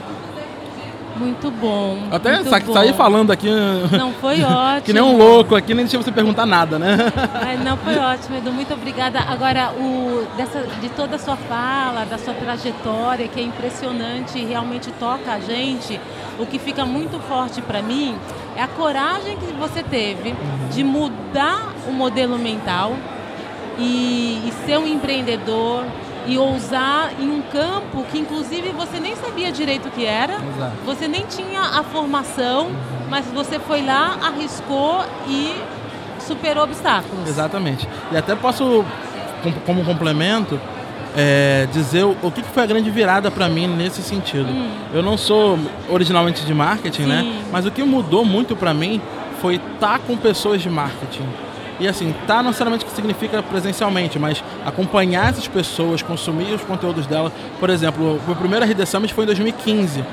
Muito 1.21 1.51
bom. 1.51 1.99
Até 2.11 2.37
muito 2.37 2.49
sa 2.49 2.59
bom. 2.61 2.73
sair 2.73 2.95
falando 2.95 3.31
aqui. 3.31 3.51
Não, 3.93 4.11
foi 4.15 4.41
ótimo. 4.43 4.81
que 4.83 4.93
nem 4.95 5.03
um 5.03 5.19
louco 5.19 5.55
aqui, 5.55 5.75
nem 5.75 5.85
deixa 5.85 6.03
você 6.03 6.11
perguntar 6.11 6.47
nada, 6.47 6.79
né? 6.79 6.97
não, 7.63 7.77
foi 7.77 7.99
ótimo, 7.99 8.39
Edu. 8.39 8.51
Muito 8.51 8.73
obrigada. 8.73 9.21
Agora, 9.21 9.71
o, 9.73 10.27
dessa, 10.39 10.63
de 10.81 10.89
toda 10.89 11.17
a 11.17 11.19
sua 11.19 11.37
fala, 11.37 12.07
da 12.07 12.17
sua 12.17 12.33
trajetória, 12.33 13.29
que 13.29 13.39
é 13.39 13.43
impressionante 13.43 14.39
e 14.39 14.47
realmente 14.47 14.91
toca 14.93 15.33
a 15.33 15.41
gente, 15.41 16.01
o 16.39 16.47
que 16.47 16.59
fica 16.59 16.87
muito 16.87 17.21
forte 17.29 17.61
para 17.61 17.83
mim 17.83 18.17
é 18.57 18.63
a 18.63 18.69
coragem 18.69 19.37
que 19.37 19.53
você 19.53 19.83
teve 19.83 20.35
de 20.71 20.83
mudar 20.83 21.71
o 21.87 21.93
modelo 21.93 22.39
mental 22.39 22.95
e, 23.81 24.43
e 24.47 24.53
ser 24.67 24.79
um 24.79 24.87
empreendedor 24.87 25.85
e 26.27 26.39
ousar 26.39 27.13
em 27.19 27.29
um 27.31 27.43
campo 27.43 28.05
que 28.11 28.19
inclusive 28.19 28.71
você 28.71 29.01
nem 29.01 29.17
sabia 29.17 29.51
direito 29.51 29.89
o 29.89 29.91
que 29.91 30.05
era, 30.05 30.35
Exato. 30.35 30.77
você 30.85 31.09
nem 31.09 31.23
tinha 31.23 31.61
a 31.61 31.83
formação, 31.83 32.71
mas 33.09 33.27
você 33.27 33.59
foi 33.59 33.85
lá, 33.85 34.19
arriscou 34.23 35.05
e 35.27 35.55
superou 36.21 36.65
obstáculos. 36.65 37.29
Exatamente. 37.29 37.89
E 38.13 38.17
até 38.17 38.37
posso, 38.37 38.85
como 39.65 39.85
complemento, 39.85 40.61
é, 41.17 41.67
dizer 41.73 42.05
o, 42.05 42.17
o 42.23 42.31
que 42.31 42.43
foi 42.43 42.63
a 42.63 42.67
grande 42.67 42.91
virada 42.91 43.31
para 43.31 43.49
mim 43.49 43.67
nesse 43.67 44.03
sentido. 44.03 44.49
Hum. 44.49 44.71
Eu 44.93 45.03
não 45.03 45.17
sou 45.17 45.59
originalmente 45.89 46.45
de 46.45 46.55
marketing, 46.55 47.03
né? 47.03 47.23
Sim. 47.23 47.31
né? 47.31 47.45
Mas 47.51 47.67
o 47.67 47.71
que 47.71 47.83
mudou 47.83 48.25
muito 48.25 48.55
para 48.55 48.73
mim 48.73 49.01
foi 49.41 49.57
estar 49.57 49.99
tá 49.99 49.99
com 49.99 50.17
pessoas 50.17 50.63
de 50.63 50.69
marketing. 50.69 51.27
E 51.81 51.89
assim, 51.89 52.15
tá 52.27 52.37
não 52.37 52.51
necessariamente 52.51 52.85
que 52.85 52.93
significa 52.93 53.43
presencialmente, 53.43 54.19
mas 54.19 54.45
acompanhar 54.67 55.31
essas 55.31 55.49
pessoas, 55.49 56.03
consumir 56.03 56.53
os 56.53 56.63
conteúdos 56.63 57.07
dela. 57.07 57.33
Por 57.59 57.71
exemplo, 57.71 58.21
o 58.29 58.37
primeiro 58.37 58.65
RD 58.67 58.85
Summit 58.85 59.15
foi 59.15 59.25
em 59.25 59.27
2015. 59.27 60.05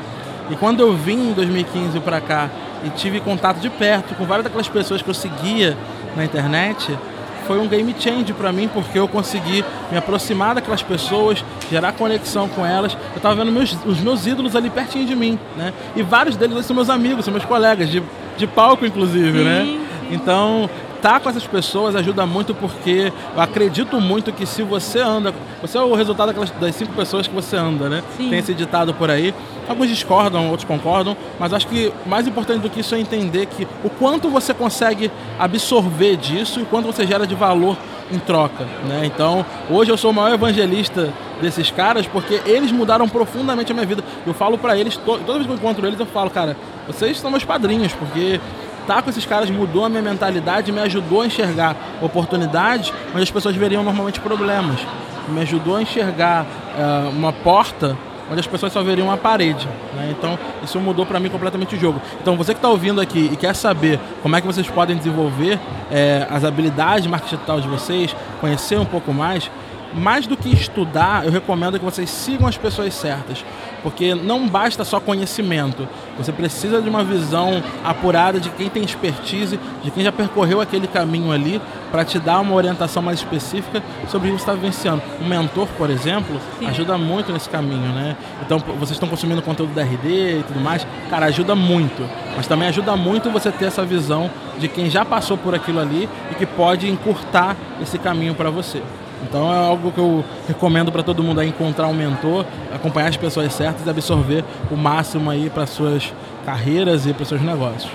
E 0.50 0.56
quando 0.56 0.80
eu 0.80 0.94
vim 0.96 1.32
em 1.32 1.34
2015 1.34 2.00
para 2.00 2.22
cá 2.22 2.50
e 2.86 2.90
tive 2.92 3.20
contato 3.20 3.60
de 3.60 3.70
perto 3.70 4.16
com 4.16 4.26
várias 4.26 4.46
daquelas 4.46 4.70
pessoas 4.70 5.02
que 5.02 5.10
eu 5.10 5.14
seguia 5.14 5.76
na 6.16 6.24
internet, 6.24 6.98
foi 7.46 7.60
um 7.60 7.68
game 7.68 7.94
change 8.00 8.32
para 8.32 8.52
mim, 8.52 8.70
porque 8.74 8.98
eu 8.98 9.08
consegui 9.08 9.64
me 9.92 9.98
aproximar 9.98 10.56
daquelas 10.56 10.82
pessoas, 10.82 11.44
gerar 11.70 11.92
conexão 11.94 12.48
com 12.48 12.66
elas. 12.66 12.94
Eu 13.12 13.18
estava 13.18 13.36
vendo 13.36 13.52
meus, 13.52 13.76
os 13.86 14.00
meus 14.00 14.26
ídolos 14.26 14.56
ali 14.56 14.70
pertinho 14.70 15.06
de 15.06 15.16
mim, 15.16 15.38
né? 15.58 15.74
E 15.98 16.02
vários 16.02 16.38
deles 16.38 16.66
são 16.66 16.76
meus 16.76 16.90
amigos, 16.90 17.26
são 17.26 17.34
meus 17.34 17.46
colegas, 17.46 17.90
de, 17.90 18.02
de 18.38 18.48
palco 18.48 18.86
inclusive, 18.86 19.44
né? 19.44 19.64
Sim. 19.66 19.78
né? 19.78 19.88
Então, 20.10 20.70
estar 20.98 21.20
com 21.20 21.30
essas 21.30 21.46
pessoas 21.46 21.96
ajuda 21.96 22.26
muito 22.26 22.54
porque 22.54 23.12
eu 23.36 23.42
acredito 23.42 24.02
muito 24.02 24.32
que 24.34 24.46
se 24.46 24.62
você 24.62 25.00
anda, 25.00 25.34
você 25.62 25.78
é 25.78 25.82
o 25.82 25.96
resultado 25.96 26.28
daquelas, 26.28 26.52
das 26.52 26.76
cinco 26.76 26.94
pessoas 26.94 27.28
que 27.28 27.34
você 27.34 27.56
anda, 27.56 27.88
né? 27.90 28.04
Sim. 28.18 28.30
Tem 28.30 28.40
esse 28.40 28.54
ditado 28.54 28.94
por 28.94 29.10
aí. 29.10 29.34
Alguns 29.68 29.88
discordam, 29.88 30.50
outros 30.50 30.68
concordam, 30.68 31.16
mas 31.40 31.54
acho 31.54 31.68
que 31.68 31.94
mais 32.06 32.28
importante 32.28 32.62
do 32.62 32.70
que 32.70 32.82
isso 32.82 32.96
é 32.96 33.00
entender 33.00 33.46
que 33.46 33.68
o 33.84 33.90
quanto 33.90 34.30
você 34.30 34.54
consegue 34.54 35.12
absorver 35.40 36.18
disso 36.18 36.60
e 36.60 36.64
o 36.64 36.66
quanto 36.66 36.86
você 36.86 37.06
gera 37.06 37.26
de 37.26 37.36
valor 37.36 37.78
em 38.12 38.20
troca, 38.20 38.66
né? 38.88 39.02
Então, 39.06 39.46
hoje 39.70 39.92
eu 39.92 39.98
sou 39.98 40.12
o 40.12 40.14
maior 40.14 40.34
evangelista 40.34 41.14
desses 41.42 41.70
caras 41.70 42.08
porque 42.08 42.42
eles 42.46 42.72
mudaram 42.72 43.08
profundamente 43.08 43.72
a 43.72 43.76
minha 43.76 43.86
vida. 43.86 44.04
Eu 44.26 44.34
falo 44.34 44.58
para 44.58 44.78
eles, 44.78 44.98
toda 44.98 45.34
vez 45.34 45.46
que 45.46 45.52
eu 45.52 45.56
encontro 45.56 45.86
eles, 45.86 46.00
eu 46.00 46.06
falo, 46.06 46.30
cara, 46.30 46.56
vocês 46.88 47.20
são 47.20 47.30
meus 47.30 47.44
padrinhos, 47.44 47.94
porque 47.94 48.40
estar 48.88 49.02
com 49.02 49.10
esses 49.10 49.26
caras 49.26 49.50
mudou 49.50 49.84
a 49.84 49.90
minha 49.90 50.02
mentalidade, 50.02 50.72
me 50.72 50.80
ajudou 50.80 51.22
a 51.22 51.28
enxergar 51.28 51.76
oportunidades 52.02 52.94
onde 53.12 53.22
as 53.22 53.30
pessoas 53.30 53.54
veriam 53.54 53.84
normalmente 53.84 54.22
problemas. 54.22 54.80
Me 55.28 55.42
ajudou 55.42 55.76
a 55.76 55.82
enxergar 55.82 56.46
uh, 56.46 57.10
uma 57.10 57.34
porta 57.34 57.98
onde 58.32 58.40
as 58.40 58.48
pessoas 58.48 58.72
só 58.72 58.82
veriam 58.82 59.08
uma 59.08 59.18
parede. 59.18 59.68
Né? 59.94 60.14
Então, 60.18 60.40
isso 60.64 60.80
mudou 60.80 61.06
para 61.06 61.20
mim 61.20 61.30
completamente 61.30 61.76
o 61.76 61.80
jogo. 61.80 62.02
Então, 62.22 62.38
você 62.38 62.54
que 62.54 62.60
está 62.60 62.70
ouvindo 62.70 63.02
aqui 63.02 63.30
e 63.32 63.36
quer 63.36 63.54
saber 63.54 64.00
como 64.22 64.36
é 64.38 64.42
que 64.42 64.48
vocês 64.48 64.68
podem 64.70 64.96
desenvolver 64.96 65.60
é, 65.92 66.26
as 66.30 66.46
habilidades 66.46 67.04
de 67.04 67.10
marketing 67.10 67.36
digital 67.36 67.60
de 67.60 67.68
vocês, 67.68 68.16
conhecer 68.40 68.78
um 68.78 68.86
pouco 68.86 69.14
mais, 69.14 69.50
mais 69.94 70.28
do 70.28 70.36
que 70.36 70.50
estudar, 70.50 71.26
eu 71.26 71.32
recomendo 71.32 71.80
que 71.80 71.86
vocês 71.86 72.10
sigam 72.10 72.48
as 72.48 72.58
pessoas 72.58 72.94
certas, 72.94 73.44
porque 73.82 74.14
não 74.14 74.48
basta 74.48 74.84
só 74.84 75.00
conhecimento, 75.00 75.88
você 76.18 76.32
precisa 76.32 76.82
de 76.82 76.90
uma 76.90 77.04
visão 77.04 77.64
apurada 77.84 78.40
de 78.40 78.50
quem 78.50 78.70
tem 78.70 78.84
expertise, 78.84 79.60
de 79.84 79.92
quem 79.92 80.04
já 80.04 80.12
percorreu 80.12 80.60
aquele 80.60 80.88
caminho 80.88 81.32
ali, 81.32 81.62
para 81.92 82.04
te 82.04 82.20
dar 82.20 82.40
uma 82.42 82.54
orientação 82.54 83.02
mais 83.02 83.20
específica 83.20 83.82
sobre 84.10 84.30
o 84.30 84.32
que 84.32 84.38
você 84.38 84.44
está 84.44 84.54
vivenciando. 84.54 85.02
Um 85.22 85.28
mentor, 85.28 85.68
por 85.78 85.90
exemplo, 85.90 86.40
Sim. 86.60 86.68
ajuda 86.68 86.98
muito 86.98 87.32
nesse 87.32 87.50
caminho, 87.50 87.94
né? 87.94 88.18
Então, 88.46 88.60
vocês 88.60 88.92
estão 88.92 89.08
consumindo 89.08 89.42
conteúdo 89.42 89.74
da 89.74 89.84
RD 89.84 90.40
e 90.40 90.44
tudo 90.48 90.60
mais, 90.60 90.86
cara, 91.10 91.28
ajuda 91.28 91.56
muito, 91.56 92.08
mas 92.36 92.46
também 92.46 92.68
ajuda 92.68 92.96
muito 92.96 93.30
você 93.30 93.52
ter 93.52 93.66
essa 93.66 93.86
visão 93.86 94.30
de 94.60 94.68
quem 94.68 94.90
já 94.90 95.06
passou 95.06 95.38
por 95.38 95.56
aquilo 95.56 95.80
ali 95.80 96.10
e 96.32 96.36
que 96.36 96.46
pode 96.46 96.90
encurtar 96.90 97.56
esse 97.82 97.98
caminho 97.98 98.36
para 98.36 98.50
você. 98.50 98.82
Então 99.24 99.52
é 99.52 99.58
algo 99.58 99.92
que 99.92 100.00
eu 100.00 100.24
recomendo 100.48 100.92
para 100.92 101.04
todo 101.04 101.24
mundo 101.24 101.40
aí 101.40 101.50
encontrar 101.50 101.88
um 101.88 101.94
mentor, 101.94 102.46
acompanhar 102.74 103.10
as 103.10 103.18
pessoas 103.18 103.54
certas 103.54 103.86
e 103.86 103.90
absorver 103.90 104.44
o 104.72 104.76
máximo 104.76 105.30
aí 105.30 105.50
para 105.50 105.66
suas 105.66 106.14
carreiras 106.46 107.06
e 107.06 107.14
para 107.14 107.26
seus 107.26 107.42
negócios. 107.42 107.92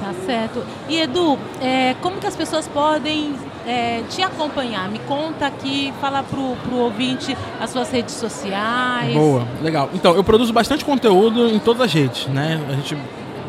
Tá 0.00 0.14
certo. 0.26 0.64
E 0.88 1.00
Edu, 1.00 1.38
é, 1.60 1.94
como 2.00 2.16
que 2.16 2.26
as 2.26 2.34
pessoas 2.34 2.66
podem 2.66 3.34
é, 3.66 4.02
te 4.08 4.22
acompanhar? 4.22 4.90
Me 4.90 4.98
conta 5.00 5.46
aqui, 5.46 5.92
fala 6.00 6.22
pro, 6.22 6.56
pro 6.56 6.76
ouvinte 6.76 7.36
as 7.60 7.70
suas 7.70 7.90
redes 7.90 8.14
sociais. 8.14 9.14
Boa, 9.14 9.46
legal. 9.62 9.88
Então, 9.94 10.14
eu 10.14 10.24
produzo 10.24 10.52
bastante 10.52 10.84
conteúdo 10.84 11.46
em 11.48 11.58
todas 11.58 11.82
as 11.82 11.92
redes, 11.92 12.26
né? 12.26 12.60
A 12.68 12.72
gente 12.72 12.96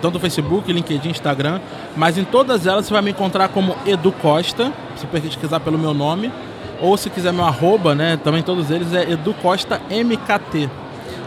tanto 0.02 0.20
Facebook, 0.20 0.72
LinkedIn, 0.72 1.10
Instagram, 1.10 1.62
mas 1.96 2.18
em 2.18 2.24
todas 2.24 2.66
elas 2.66 2.88
você 2.88 2.94
vai 2.94 3.04
me 3.04 3.12
encontrar 3.12 3.50
como 3.50 3.76
Edu 3.86 4.12
Costa, 4.12 4.74
se 4.96 5.06
pesquisar 5.06 5.60
pelo 5.60 5.78
meu 5.78 5.94
nome. 5.94 6.32
Ou 6.82 6.98
se 6.98 7.10
quiser 7.10 7.32
meu 7.32 7.46
arroba, 7.46 7.94
né? 7.94 8.18
Também 8.18 8.42
todos 8.42 8.72
eles 8.72 8.94
é 8.94 9.12
Edu 9.12 9.34
Costa 9.36 9.80
MKT. 9.90 10.70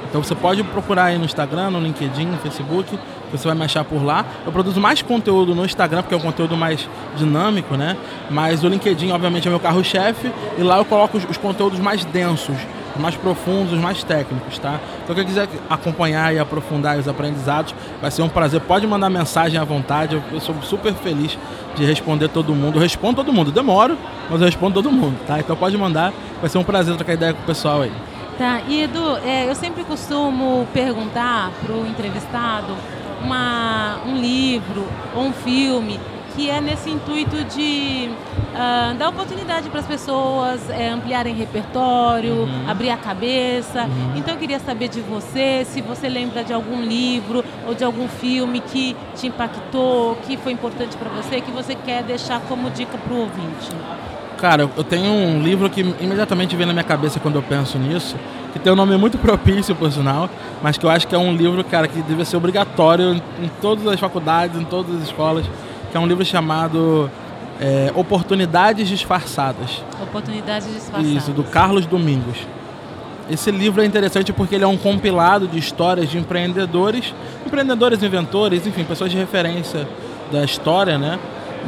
Então 0.08 0.22
você 0.22 0.34
pode 0.34 0.62
procurar 0.62 1.06
aí 1.06 1.18
no 1.18 1.24
Instagram, 1.24 1.70
no 1.70 1.80
LinkedIn, 1.80 2.26
no 2.26 2.38
Facebook, 2.38 2.98
você 3.32 3.48
vai 3.48 3.56
me 3.56 3.64
achar 3.64 3.84
por 3.84 4.04
lá. 4.04 4.24
Eu 4.46 4.52
produzo 4.52 4.80
mais 4.80 5.02
conteúdo 5.02 5.54
no 5.54 5.64
Instagram, 5.64 6.02
porque 6.02 6.14
é 6.14 6.16
um 6.16 6.20
conteúdo 6.20 6.56
mais 6.56 6.88
dinâmico, 7.16 7.76
né? 7.76 7.96
Mas 8.30 8.62
o 8.62 8.68
LinkedIn, 8.68 9.10
obviamente, 9.10 9.48
é 9.48 9.50
meu 9.50 9.58
carro-chefe, 9.58 10.30
e 10.56 10.62
lá 10.62 10.78
eu 10.78 10.84
coloco 10.84 11.16
os, 11.16 11.24
os 11.28 11.36
conteúdos 11.36 11.80
mais 11.80 12.04
densos, 12.04 12.56
mais 13.00 13.16
profundos, 13.16 13.78
mais 13.78 14.02
técnicos, 14.04 14.58
tá? 14.58 14.80
Então 15.02 15.14
quem 15.14 15.24
quiser 15.24 15.48
acompanhar 15.68 16.34
e 16.34 16.38
aprofundar 16.38 16.98
os 16.98 17.08
aprendizados, 17.08 17.74
vai 18.00 18.10
ser 18.10 18.22
um 18.22 18.28
prazer. 18.28 18.60
Pode 18.60 18.86
mandar 18.86 19.10
mensagem 19.10 19.58
à 19.58 19.64
vontade, 19.64 20.20
eu 20.32 20.40
sou 20.40 20.54
super 20.62 20.94
feliz 20.94 21.38
de 21.74 21.84
responder 21.84 22.28
todo 22.28 22.54
mundo. 22.54 22.76
Eu 22.76 22.82
respondo 22.82 23.16
todo 23.16 23.32
mundo, 23.32 23.50
demoro, 23.50 23.98
mas 24.30 24.40
eu 24.40 24.46
respondo 24.46 24.74
todo 24.74 24.90
mundo, 24.90 25.18
tá? 25.26 25.38
Então 25.38 25.56
pode 25.56 25.76
mandar, 25.76 26.12
vai 26.40 26.48
ser 26.48 26.58
um 26.58 26.64
prazer 26.64 26.94
trocar 26.96 27.14
ideia 27.14 27.34
com 27.34 27.42
o 27.42 27.46
pessoal 27.46 27.82
aí. 27.82 27.92
Tá, 28.38 28.62
e 28.66 28.82
Edu, 28.82 29.16
é, 29.24 29.48
eu 29.48 29.54
sempre 29.54 29.84
costumo 29.84 30.66
perguntar 30.72 31.52
para 31.64 31.72
o 31.72 31.86
entrevistado 31.86 32.74
uma, 33.22 33.98
um 34.04 34.16
livro 34.16 34.88
ou 35.14 35.24
um 35.24 35.32
filme 35.32 36.00
que 36.34 36.50
é 36.50 36.60
nesse 36.60 36.90
intuito 36.90 37.44
de 37.44 38.10
uh, 38.54 38.94
dar 38.96 39.08
oportunidade 39.08 39.68
para 39.70 39.80
as 39.80 39.86
pessoas 39.86 40.68
é, 40.70 40.90
ampliarem 40.90 41.34
repertório, 41.34 42.42
uhum. 42.42 42.68
abrir 42.68 42.90
a 42.90 42.96
cabeça. 42.96 43.84
Uhum. 43.84 44.16
Então 44.16 44.34
eu 44.34 44.40
queria 44.40 44.58
saber 44.58 44.88
de 44.88 45.00
você, 45.00 45.64
se 45.64 45.80
você 45.80 46.08
lembra 46.08 46.42
de 46.42 46.52
algum 46.52 46.82
livro 46.82 47.44
ou 47.66 47.74
de 47.74 47.84
algum 47.84 48.08
filme 48.08 48.60
que 48.60 48.96
te 49.14 49.28
impactou, 49.28 50.16
que 50.26 50.36
foi 50.36 50.52
importante 50.52 50.96
para 50.96 51.08
você, 51.10 51.40
que 51.40 51.50
você 51.50 51.74
quer 51.74 52.02
deixar 52.02 52.40
como 52.40 52.70
dica 52.70 52.98
para 52.98 53.12
o 53.12 53.20
ouvinte. 53.20 53.70
Cara, 54.38 54.68
eu 54.76 54.84
tenho 54.84 55.10
um 55.10 55.42
livro 55.42 55.70
que 55.70 55.80
imediatamente 55.80 56.56
vem 56.56 56.66
na 56.66 56.72
minha 56.72 56.84
cabeça 56.84 57.20
quando 57.20 57.36
eu 57.36 57.42
penso 57.42 57.78
nisso, 57.78 58.16
que 58.52 58.58
tem 58.58 58.72
um 58.72 58.76
nome 58.76 58.96
muito 58.96 59.16
propício, 59.18 59.74
por 59.74 59.90
sinal, 59.90 60.28
mas 60.62 60.76
que 60.76 60.84
eu 60.84 60.90
acho 60.90 61.06
que 61.06 61.14
é 61.14 61.18
um 61.18 61.34
livro, 61.34 61.62
cara, 61.64 61.86
que 61.86 62.02
deve 62.02 62.24
ser 62.24 62.36
obrigatório 62.36 63.22
em 63.40 63.48
todas 63.62 63.86
as 63.86 63.98
faculdades, 63.98 64.60
em 64.60 64.64
todas 64.64 64.96
as 64.96 65.02
escolas 65.04 65.46
que 65.94 65.98
é 65.98 66.00
um 66.00 66.08
livro 66.08 66.24
chamado 66.24 67.08
é, 67.60 67.92
Oportunidades 67.94 68.88
Disfarçadas. 68.88 69.80
Oportunidades 70.02 70.66
Disfarçadas. 70.66 71.06
Isso, 71.06 71.30
do 71.30 71.44
Carlos 71.44 71.86
Domingos. 71.86 72.36
Esse 73.30 73.52
livro 73.52 73.80
é 73.80 73.86
interessante 73.86 74.32
porque 74.32 74.56
ele 74.56 74.64
é 74.64 74.66
um 74.66 74.76
compilado 74.76 75.46
de 75.46 75.56
histórias 75.56 76.10
de 76.10 76.18
empreendedores, 76.18 77.14
empreendedores, 77.46 78.02
inventores, 78.02 78.66
enfim, 78.66 78.82
pessoas 78.82 79.12
de 79.12 79.16
referência 79.16 79.86
da 80.32 80.44
história, 80.44 80.98
né? 80.98 81.16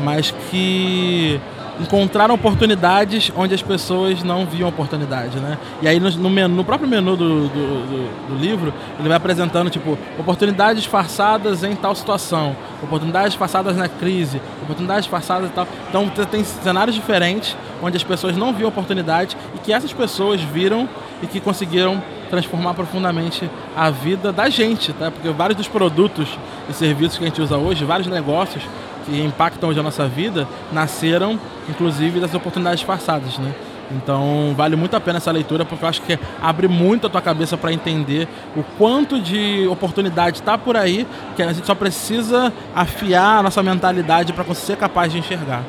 Mas 0.03 0.35
que 0.51 1.41
encontraram 1.81 2.35
oportunidades 2.35 3.31
onde 3.37 3.55
as 3.55 3.63
pessoas 3.63 4.23
não 4.23 4.47
viam 4.47 4.69
oportunidade, 4.69 5.39
né? 5.39 5.59
E 5.83 5.89
aí 5.89 6.01
no, 6.01 6.11
no, 6.11 6.31
menu, 6.31 6.55
no 6.55 6.65
próprio 6.65 6.89
menu 6.89 7.17
do, 7.17 7.49
do, 7.49 7.49
do, 7.49 8.29
do, 8.29 8.37
livro, 8.37 8.73
ele 8.99 9.09
vai 9.09 9.17
apresentando, 9.17 9.71
tipo, 9.71 9.99
oportunidades 10.19 10.83
disfarçadas 10.83 11.63
em 11.63 11.75
tal 11.75 11.95
situação, 11.95 12.57
oportunidades 12.83 13.31
disfarçadas 13.31 13.77
na 13.77 13.89
crise, 13.89 14.41
oportunidades 14.63 15.05
disfarçadas 15.05 15.51
e 15.51 15.53
tal. 15.53 15.69
Então 15.89 16.09
tem 16.27 16.45
cenários 16.45 16.95
diferentes 16.95 17.57
onde 17.83 17.97
as 17.97 18.05
pessoas 18.05 18.37
não 18.37 18.53
viam 18.53 18.69
oportunidade 18.69 19.37
e 19.55 19.59
que 19.59 19.73
essas 19.73 19.93
pessoas 19.93 20.41
viram 20.41 20.89
e 21.23 21.27
que 21.27 21.41
conseguiram 21.41 22.03
transformar 22.31 22.75
profundamente 22.75 23.49
a 23.77 23.91
vida 23.91 24.33
da 24.33 24.49
gente, 24.49 24.93
tá? 24.93 25.11
Porque 25.11 25.29
vários 25.31 25.57
dos 25.57 25.69
produtos 25.69 26.29
e 26.69 26.73
serviços 26.73 27.19
que 27.19 27.25
a 27.25 27.29
gente 27.29 27.41
usa 27.41 27.57
hoje, 27.57 27.85
vários 27.85 28.09
negócios, 28.09 28.65
que 29.07 29.23
impactam 29.23 29.71
hoje 29.71 29.81
a 29.81 29.83
nossa 29.83 30.07
vida 30.07 30.47
nasceram, 30.73 31.39
inclusive, 31.69 32.21
das 32.21 32.35
oportunidades 32.35 32.83
passadas, 32.83 33.39
né? 33.39 33.55
Então 33.91 34.53
vale 34.57 34.75
muito 34.75 34.97
a 34.97 35.01
pena 35.01 35.19
essa 35.19 35.31
leitura 35.31 35.65
porque 35.65 35.85
eu 35.85 35.89
acho 35.89 36.03
que 36.03 36.19
abre 36.43 36.67
muito 36.67 37.07
a 37.07 37.11
tua 37.11 37.23
cabeça 37.23 37.57
para 37.57 37.73
entender 37.73 38.27
o 38.57 38.65
quanto 38.77 39.21
de 39.21 39.67
oportunidade 39.69 40.39
está 40.39 40.59
por 40.59 40.77
aí, 40.77 41.07
que 41.37 41.43
a 41.43 41.53
gente 41.53 41.65
só 41.65 41.75
precisa 41.75 42.53
afiar 42.75 43.39
a 43.39 43.43
nossa 43.45 43.63
mentalidade 43.63 44.33
para 44.33 44.55
ser 44.55 44.77
capaz 44.77 45.13
de 45.13 45.19
enxergar. 45.19 45.63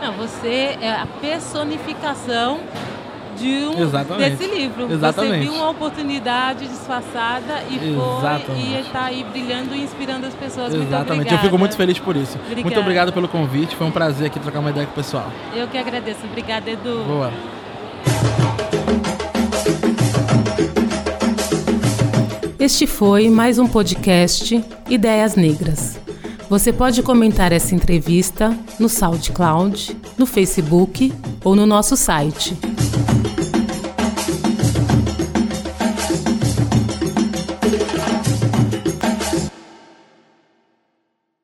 Não, 0.00 0.12
você 0.12 0.78
é 0.80 0.92
a 0.92 1.06
personificação 1.20 2.60
de 3.38 3.66
um, 3.66 3.82
Exatamente. 3.82 4.36
desse 4.36 4.54
livro. 4.54 4.92
Exatamente. 4.92 5.32
Você 5.32 5.50
viu 5.50 5.54
uma 5.54 5.70
oportunidade 5.70 6.66
disfarçada 6.66 7.62
e 7.70 7.76
Exatamente. 7.76 8.46
foi 8.46 8.56
e 8.56 8.80
está 8.80 9.04
aí 9.04 9.24
brilhando 9.24 9.74
e 9.74 9.82
inspirando 9.82 10.26
as 10.26 10.34
pessoas. 10.34 10.74
Exatamente. 10.74 11.32
Eu 11.32 11.38
fico 11.38 11.56
muito 11.56 11.76
feliz 11.76 11.98
por 11.98 12.16
isso. 12.16 12.36
Obrigada. 12.38 12.62
Muito 12.62 12.80
obrigado 12.80 13.12
pelo 13.12 13.28
convite. 13.28 13.76
Foi 13.76 13.86
um 13.86 13.90
prazer 13.90 14.26
aqui 14.26 14.40
trocar 14.40 14.58
uma 14.58 14.70
ideia 14.70 14.86
com 14.86 14.92
o 14.92 14.94
pessoal. 14.96 15.30
Eu 15.54 15.68
que 15.68 15.78
agradeço. 15.78 16.20
Obrigada, 16.24 16.70
Edu. 16.70 17.04
Boa. 17.04 17.32
Este 22.58 22.86
foi 22.86 23.30
mais 23.30 23.58
um 23.58 23.66
podcast 23.66 24.62
Ideias 24.90 25.36
Negras. 25.36 25.98
Você 26.50 26.72
pode 26.72 27.02
comentar 27.02 27.52
essa 27.52 27.74
entrevista 27.74 28.56
no 28.80 28.88
SoundCloud, 28.88 29.96
no 30.16 30.26
Facebook 30.26 31.12
ou 31.44 31.54
no 31.54 31.66
nosso 31.66 31.96
site 31.96 32.56